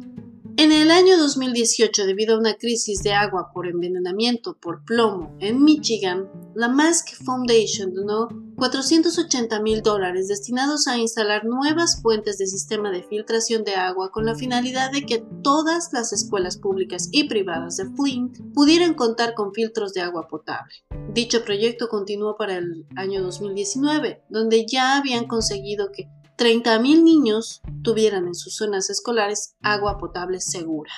En 0.59 0.73
el 0.73 0.91
año 0.91 1.19
2018, 1.19 2.07
debido 2.07 2.35
a 2.35 2.39
una 2.39 2.55
crisis 2.55 3.03
de 3.03 3.13
agua 3.13 3.51
por 3.53 3.67
envenenamiento 3.67 4.57
por 4.57 4.85
plomo 4.85 5.37
en 5.39 5.63
Michigan, 5.63 6.31
la 6.55 6.69
Musk 6.69 7.23
Foundation 7.23 7.93
donó 7.93 8.29
480 8.57 9.61
mil 9.61 9.83
dólares 9.83 10.29
destinados 10.29 10.87
a 10.87 10.97
instalar 10.97 11.45
nuevas 11.45 12.01
fuentes 12.01 12.39
de 12.39 12.47
sistema 12.47 12.91
de 12.91 13.03
filtración 13.03 13.65
de 13.65 13.75
agua 13.75 14.11
con 14.11 14.25
la 14.25 14.35
finalidad 14.35 14.91
de 14.91 15.05
que 15.05 15.25
todas 15.43 15.93
las 15.93 16.13
escuelas 16.15 16.57
públicas 16.57 17.09
y 17.13 17.29
privadas 17.29 17.77
de 17.77 17.85
Flint 17.95 18.39
pudieran 18.55 18.95
contar 18.95 19.35
con 19.35 19.53
filtros 19.53 19.93
de 19.93 20.01
agua 20.01 20.27
potable. 20.27 20.73
Dicho 21.13 21.45
proyecto 21.45 21.89
continuó 21.89 22.37
para 22.37 22.57
el 22.57 22.87
año 22.97 23.23
2019, 23.23 24.23
donde 24.31 24.67
ya 24.67 24.97
habían 24.97 25.27
conseguido 25.27 25.93
que 25.93 26.09
30.000 26.39 27.03
niños 27.03 27.61
tuvieran 27.83 28.27
en 28.27 28.35
sus 28.35 28.57
zonas 28.57 28.89
escolares 28.89 29.55
agua 29.63 29.99
potable 29.99 30.41
segura. 30.41 30.93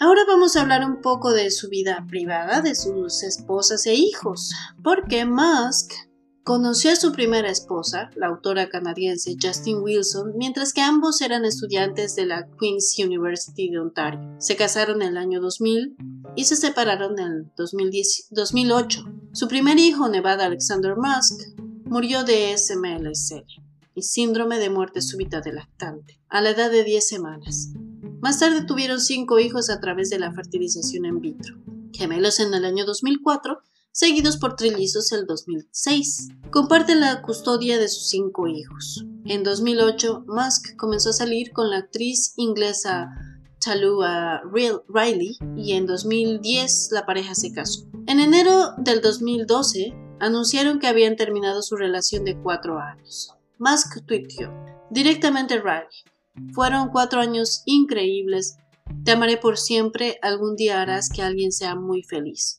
Ahora 0.00 0.22
vamos 0.26 0.54
a 0.54 0.60
hablar 0.60 0.84
un 0.84 1.00
poco 1.00 1.32
de 1.32 1.50
su 1.50 1.68
vida 1.68 2.04
privada, 2.08 2.60
de 2.60 2.76
sus 2.76 3.24
esposas 3.24 3.84
e 3.86 3.94
hijos, 3.94 4.52
porque 4.84 5.24
Musk 5.24 5.92
Conoció 6.48 6.92
a 6.92 6.96
su 6.96 7.12
primera 7.12 7.50
esposa, 7.50 8.08
la 8.16 8.28
autora 8.28 8.70
canadiense 8.70 9.36
Justin 9.38 9.82
Wilson, 9.82 10.32
mientras 10.34 10.72
que 10.72 10.80
ambos 10.80 11.20
eran 11.20 11.44
estudiantes 11.44 12.16
de 12.16 12.24
la 12.24 12.48
Queen's 12.58 12.96
University 12.98 13.68
de 13.68 13.78
Ontario. 13.78 14.34
Se 14.38 14.56
casaron 14.56 15.02
en 15.02 15.08
el 15.08 15.16
año 15.18 15.42
2000 15.42 15.94
y 16.36 16.44
se 16.46 16.56
separaron 16.56 17.18
en 17.18 17.26
el 17.26 17.52
2008. 17.54 19.04
Su 19.34 19.46
primer 19.46 19.78
hijo, 19.78 20.08
Nevada 20.08 20.46
Alexander 20.46 20.94
Musk, 20.96 21.38
murió 21.84 22.24
de 22.24 22.56
SMLC 22.56 23.44
y 23.94 24.00
síndrome 24.00 24.58
de 24.58 24.70
muerte 24.70 25.02
súbita 25.02 25.42
del 25.42 25.56
lactante, 25.56 26.18
a 26.30 26.40
la 26.40 26.48
edad 26.48 26.70
de 26.70 26.82
10 26.82 27.06
semanas. 27.06 27.74
Más 28.22 28.38
tarde 28.38 28.64
tuvieron 28.64 29.02
cinco 29.02 29.38
hijos 29.38 29.68
a 29.68 29.80
través 29.80 30.08
de 30.08 30.18
la 30.18 30.32
fertilización 30.32 31.04
in 31.04 31.20
vitro, 31.20 31.58
gemelos 31.92 32.40
en 32.40 32.54
el 32.54 32.64
año 32.64 32.86
2004 32.86 33.60
seguidos 33.92 34.36
por 34.36 34.56
trillizos 34.56 35.12
el 35.12 35.26
2006. 35.26 36.28
Comparte 36.50 36.94
la 36.94 37.22
custodia 37.22 37.78
de 37.78 37.88
sus 37.88 38.08
cinco 38.08 38.46
hijos. 38.46 39.04
En 39.24 39.42
2008, 39.42 40.24
Musk 40.26 40.76
comenzó 40.76 41.10
a 41.10 41.14
salir 41.14 41.52
con 41.52 41.70
la 41.70 41.78
actriz 41.78 42.32
inglesa 42.36 43.10
Talua 43.60 44.42
Riley 44.88 45.36
y 45.56 45.72
en 45.72 45.86
2010 45.86 46.90
la 46.92 47.04
pareja 47.04 47.34
se 47.34 47.52
casó. 47.52 47.88
En 48.06 48.20
enero 48.20 48.72
del 48.78 49.00
2012 49.00 49.94
anunciaron 50.20 50.78
que 50.78 50.86
habían 50.86 51.16
terminado 51.16 51.62
su 51.62 51.76
relación 51.76 52.24
de 52.24 52.40
cuatro 52.40 52.78
años. 52.78 53.34
Musk 53.58 54.04
tuiteó 54.06 54.52
directamente 54.90 55.60
Riley. 55.60 56.52
Fueron 56.54 56.90
cuatro 56.90 57.20
años 57.20 57.62
increíbles. 57.66 58.56
Te 59.04 59.12
amaré 59.12 59.36
por 59.36 59.58
siempre. 59.58 60.18
Algún 60.22 60.56
día 60.56 60.80
harás 60.80 61.10
que 61.10 61.22
alguien 61.22 61.52
sea 61.52 61.74
muy 61.74 62.02
feliz. 62.02 62.57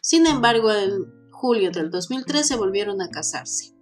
Sin 0.00 0.26
embargo, 0.26 0.72
en 0.72 1.30
julio 1.30 1.70
del 1.70 1.90
2013 1.90 2.56
volvieron 2.56 3.02
a 3.02 3.10
casarse. 3.10 3.74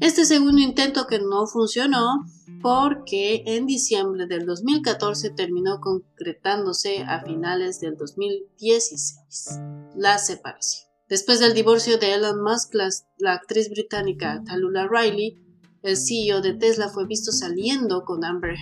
Este 0.00 0.24
segundo 0.24 0.60
intento 0.60 1.06
que 1.06 1.18
no 1.18 1.46
funcionó 1.46 2.24
porque 2.62 3.42
en 3.46 3.66
diciembre 3.66 4.26
del 4.26 4.46
2014 4.46 5.30
terminó 5.30 5.80
concretándose 5.80 7.02
a 7.02 7.22
finales 7.24 7.80
del 7.80 7.96
2016 7.96 9.60
la 9.96 10.18
separación. 10.18 10.88
Después 11.08 11.40
del 11.40 11.54
divorcio 11.54 11.98
de 11.98 12.14
Elon 12.14 12.42
Musk, 12.42 12.74
la, 12.74 13.32
actriz 13.32 13.68
británica 13.68 14.42
Talula 14.46 14.88
Riley, 14.88 15.38
el 15.82 15.96
CEO 15.96 16.40
de 16.40 16.54
Tesla, 16.54 16.88
fue 16.88 17.06
visto 17.06 17.30
saliendo 17.30 18.04
con 18.04 18.24
Amber 18.24 18.56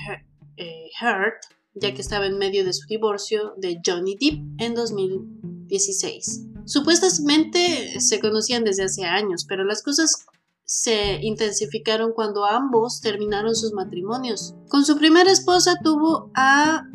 eh, 0.56 0.90
Heard, 1.00 1.34
ya 1.74 1.94
que 1.94 2.00
estaba 2.00 2.26
en 2.26 2.38
medio 2.38 2.64
de 2.64 2.72
su 2.72 2.86
divorcio 2.86 3.54
de 3.56 3.80
Johnny 3.84 4.16
Depp 4.20 4.40
en 4.58 4.74
2016. 4.74 6.51
Supuestamente 6.64 8.00
se 8.00 8.20
conocían 8.20 8.64
desde 8.64 8.84
hace 8.84 9.04
años, 9.04 9.44
pero 9.48 9.64
las 9.64 9.82
cosas 9.82 10.26
se 10.64 11.18
intensificaron 11.22 12.12
cuando 12.12 12.44
ambos 12.44 13.00
terminaron 13.00 13.54
sus 13.54 13.72
matrimonios. 13.72 14.54
Con 14.68 14.84
su 14.84 14.96
primera 14.96 15.30
esposa 15.30 15.76
tuvo 15.82 16.30
a 16.34 16.86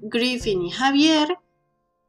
Griffin 0.00 0.62
y 0.62 0.70
Javier, 0.70 1.36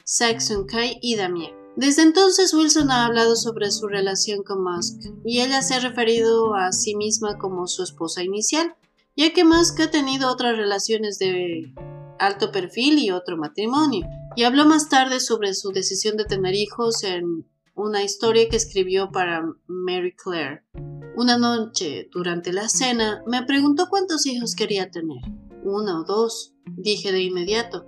Saxon 0.04 0.66
Kai 0.66 1.00
y 1.02 1.16
Damien. 1.16 1.56
Desde 1.76 2.02
entonces 2.02 2.54
Wilson 2.54 2.92
ha 2.92 3.06
hablado 3.06 3.36
sobre 3.36 3.72
su 3.72 3.88
relación 3.88 4.42
con 4.44 4.64
Musk 4.64 5.00
y 5.26 5.42
ella 5.42 5.62
se 5.62 5.76
ha 5.76 5.80
referido 5.80 6.56
a 6.56 6.72
sí 6.72 6.96
misma 6.96 7.38
como 7.38 7.68
su 7.68 7.84
esposa 7.84 8.24
inicial, 8.24 8.76
ya 9.16 9.34
que 9.34 9.44
Musk 9.44 9.80
ha 9.82 9.92
tenido 9.92 10.32
otras 10.32 10.58
relaciones 10.58 11.20
de 11.20 11.74
alto 12.20 12.52
perfil 12.52 12.98
y 13.00 13.12
otro 13.12 13.38
matrimonio 13.38 14.08
y 14.38 14.44
habló 14.44 14.68
más 14.68 14.88
tarde 14.88 15.20
sobre 15.20 15.56
su 15.56 15.72
decisión 15.72 16.16
de 16.16 16.24
tener 16.24 16.54
hijos 16.54 17.04
en 17.04 17.48
una 17.74 18.04
historia 18.04 18.48
que 18.48 18.56
escribió 18.56 19.12
para 19.12 19.44
Mary 19.66 20.16
Claire. 20.16 20.64
Una 21.16 21.40
noche, 21.40 22.08
durante 22.14 22.54
la 22.54 22.70
cena, 22.70 23.24
me 23.26 23.42
preguntó 23.48 23.88
cuántos 23.90 24.28
hijos 24.28 24.54
quería 24.54 24.92
tener. 24.92 25.24
Uno 25.64 26.02
o 26.02 26.04
dos, 26.04 26.54
dije 26.68 27.12
de 27.12 27.24
inmediato. 27.24 27.88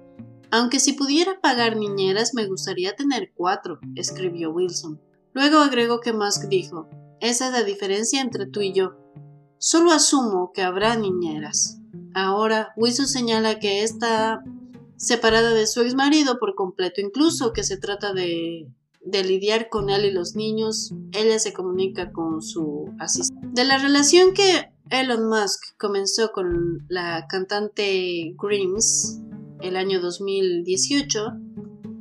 Aunque 0.50 0.80
si 0.80 0.94
pudiera 0.94 1.40
pagar 1.40 1.78
niñeras 1.78 2.34
me 2.34 2.48
gustaría 2.48 2.96
tener 2.96 3.32
cuatro, 3.36 3.80
escribió 3.96 4.50
Wilson. 4.50 5.00
Luego 5.34 5.60
agregó 5.60 6.00
que 6.00 6.14
Musk 6.14 6.46
dijo, 6.50 6.90
esa 7.20 7.46
es 7.46 7.54
la 7.54 7.62
diferencia 7.62 8.22
entre 8.22 8.48
tú 8.48 8.62
y 8.62 8.74
yo. 8.74 8.96
Solo 9.60 9.92
asumo 9.92 10.52
que 10.52 10.64
habrá 10.64 10.96
niñeras. 10.96 11.78
Ahora, 12.16 12.74
Wilson 12.76 13.06
señala 13.06 13.60
que 13.60 13.84
esta 13.84 14.42
separada 15.00 15.54
de 15.54 15.66
su 15.66 15.82
ex 15.82 15.96
marido 15.96 16.38
por 16.40 16.56
completo, 16.56 17.02
incluso 17.02 17.54
que 17.54 17.64
se 17.64 17.78
trata 17.78 18.14
de, 18.14 18.68
de 19.02 19.24
lidiar 19.24 19.70
con 19.70 19.90
él 19.90 20.06
y 20.06 20.12
los 20.12 20.36
niños, 20.36 20.94
ella 21.14 21.40
se 21.40 21.54
comunica 21.54 22.12
con 22.12 22.42
su 22.42 22.94
asistente. 23.00 23.48
De 23.52 23.64
la 23.64 23.78
relación 23.78 24.34
que 24.34 24.72
Elon 24.90 25.28
Musk 25.30 25.78
comenzó 25.78 26.32
con 26.32 26.86
la 26.90 27.28
cantante 27.28 28.36
Grimes 28.38 29.22
el 29.62 29.78
año 29.78 30.02
2018, 30.02 31.32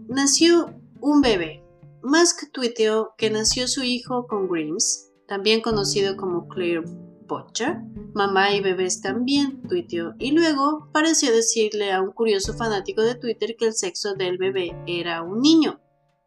nació 0.08 0.74
un 1.00 1.20
bebé. 1.20 1.62
Musk 2.02 2.50
tuiteó 2.52 3.14
que 3.16 3.30
nació 3.30 3.68
su 3.68 3.84
hijo 3.84 4.26
con 4.26 4.48
Grimes, 4.48 5.12
también 5.26 5.60
conocido 5.60 6.16
como 6.16 6.48
Claire 6.48 6.82
Butcher, 7.28 7.76
mamá 8.14 8.52
y 8.52 8.60
bebés 8.60 9.00
también, 9.00 9.62
tuiteó, 9.68 10.14
y 10.18 10.32
luego 10.32 10.88
pareció 10.92 11.30
decirle 11.30 11.92
a 11.92 12.02
un 12.02 12.12
curioso 12.12 12.54
fanático 12.54 13.02
de 13.02 13.14
Twitter 13.14 13.54
que 13.56 13.66
el 13.66 13.74
sexo 13.74 14.14
del 14.14 14.38
bebé 14.38 14.74
era 14.86 15.22
un 15.22 15.40
niño, 15.40 15.80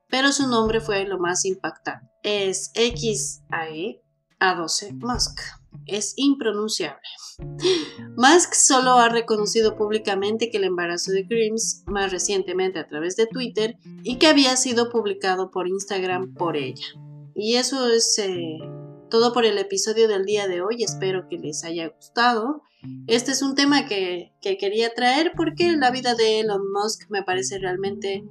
pero 0.08 0.32
su 0.32 0.48
nombre 0.48 0.80
fue 0.80 1.06
lo 1.06 1.20
más 1.20 1.44
impactante. 1.46 2.08
Es 2.24 2.72
XAE 2.76 4.04
A12 4.40 4.94
Musk. 4.94 5.40
Es 5.86 6.14
impronunciable. 6.18 7.02
Musk 8.18 8.54
solo 8.54 8.92
ha 8.92 9.10
reconocido 9.10 9.76
públicamente 9.76 10.52
que 10.52 10.58
el 10.58 10.66
embarazo 10.66 11.12
de 11.12 11.24
Grimes, 11.24 11.84
más 11.88 12.12
recientemente 12.12 12.78
a 12.78 12.88
través 12.88 13.16
de 13.16 13.26
Twitter, 13.26 13.78
y 14.04 14.18
que 14.18 14.28
había 14.28 14.56
sido 14.58 14.90
publicado 14.90 15.50
por 15.50 15.68
Instagram 15.68 16.34
por 16.34 16.58
ella. 16.58 16.86
Y 17.34 17.56
eso 17.56 17.90
es 17.90 18.18
eh, 18.20 18.60
todo 19.12 19.34
por 19.34 19.46
el 19.46 19.60
episodio 19.60 20.08
del 20.08 20.26
día 20.26 20.48
de 20.48 20.62
hoy. 20.62 20.84
Espero 20.84 21.28
que 21.30 21.38
les 21.38 21.64
haya 21.64 21.90
gustado. 21.90 22.64
Este 23.06 23.32
es 23.32 23.44
un 23.44 23.54
tema 23.54 23.86
que, 23.86 24.32
quería 24.42 24.96
traer 24.96 25.34
porque 25.38 25.72
la 25.74 25.92
vida 25.92 26.16
de 26.16 26.40
Elon 26.40 26.64
Musk 26.72 27.08
me 27.10 27.22
parece 27.22 27.60
realmente 27.60 28.24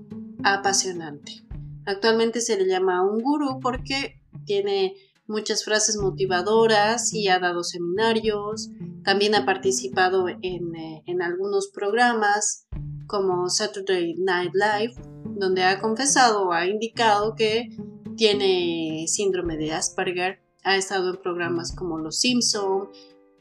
apasionante. 0.43 1.45
Actualmente 1.87 2.41
se 2.41 2.57
le 2.57 2.67
llama 2.67 3.07
un 3.07 3.21
gurú 3.21 3.61
porque 3.61 4.21
tiene 4.45 4.97
muchas 5.29 5.65
frases 5.65 5.97
motivadoras 5.97 7.13
y 7.15 7.29
ha 7.29 7.39
dado 7.39 7.63
seminarios. 7.63 8.71
También 9.05 9.35
ha 9.37 9.45
participado 9.45 10.29
en, 10.29 10.75
eh, 10.75 11.03
en 11.07 11.23
algunos 11.23 11.69
programas 11.69 12.67
como 13.07 13.51
Saturday 13.51 14.15
Night 14.15 14.53
Live, 14.55 14.95
donde 15.37 15.63
ha 15.63 15.79
confesado 15.79 16.49
o 16.49 16.53
ha 16.53 16.67
indicado 16.67 17.35
que 17.37 17.69
tiene 18.17 19.05
síndrome 19.09 19.57
de 19.57 19.73
Asperger 19.73 20.41
ha 20.65 20.77
estado 20.77 21.11
en 21.11 21.23
programas 21.23 21.75
como 21.75 21.99
Los 21.99 22.21
Simpson, 22.21 22.89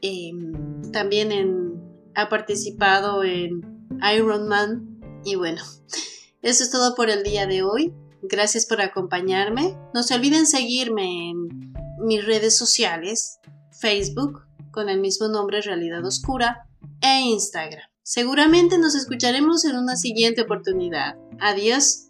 em, 0.00 0.90
también 0.92 1.80
ha 2.14 2.28
participado 2.28 3.22
en 3.24 3.86
Iron 4.14 4.48
Man 4.48 5.00
y 5.24 5.34
bueno, 5.36 5.62
eso 6.42 6.64
es 6.64 6.70
todo 6.70 6.94
por 6.94 7.10
el 7.10 7.22
día 7.22 7.46
de 7.46 7.62
hoy. 7.62 7.92
Gracias 8.22 8.66
por 8.66 8.80
acompañarme. 8.80 9.76
No 9.94 10.02
se 10.02 10.14
olviden 10.14 10.46
seguirme 10.46 11.30
en 11.30 11.72
mis 11.98 12.24
redes 12.24 12.56
sociales, 12.56 13.38
Facebook 13.80 14.42
con 14.70 14.88
el 14.88 15.00
mismo 15.00 15.28
nombre 15.28 15.60
Realidad 15.62 16.04
Oscura 16.04 16.66
e 17.00 17.20
Instagram. 17.20 17.90
Seguramente 18.02 18.78
nos 18.78 18.94
escucharemos 18.94 19.64
en 19.64 19.76
una 19.76 19.96
siguiente 19.96 20.42
oportunidad. 20.42 21.16
Adiós. 21.38 22.08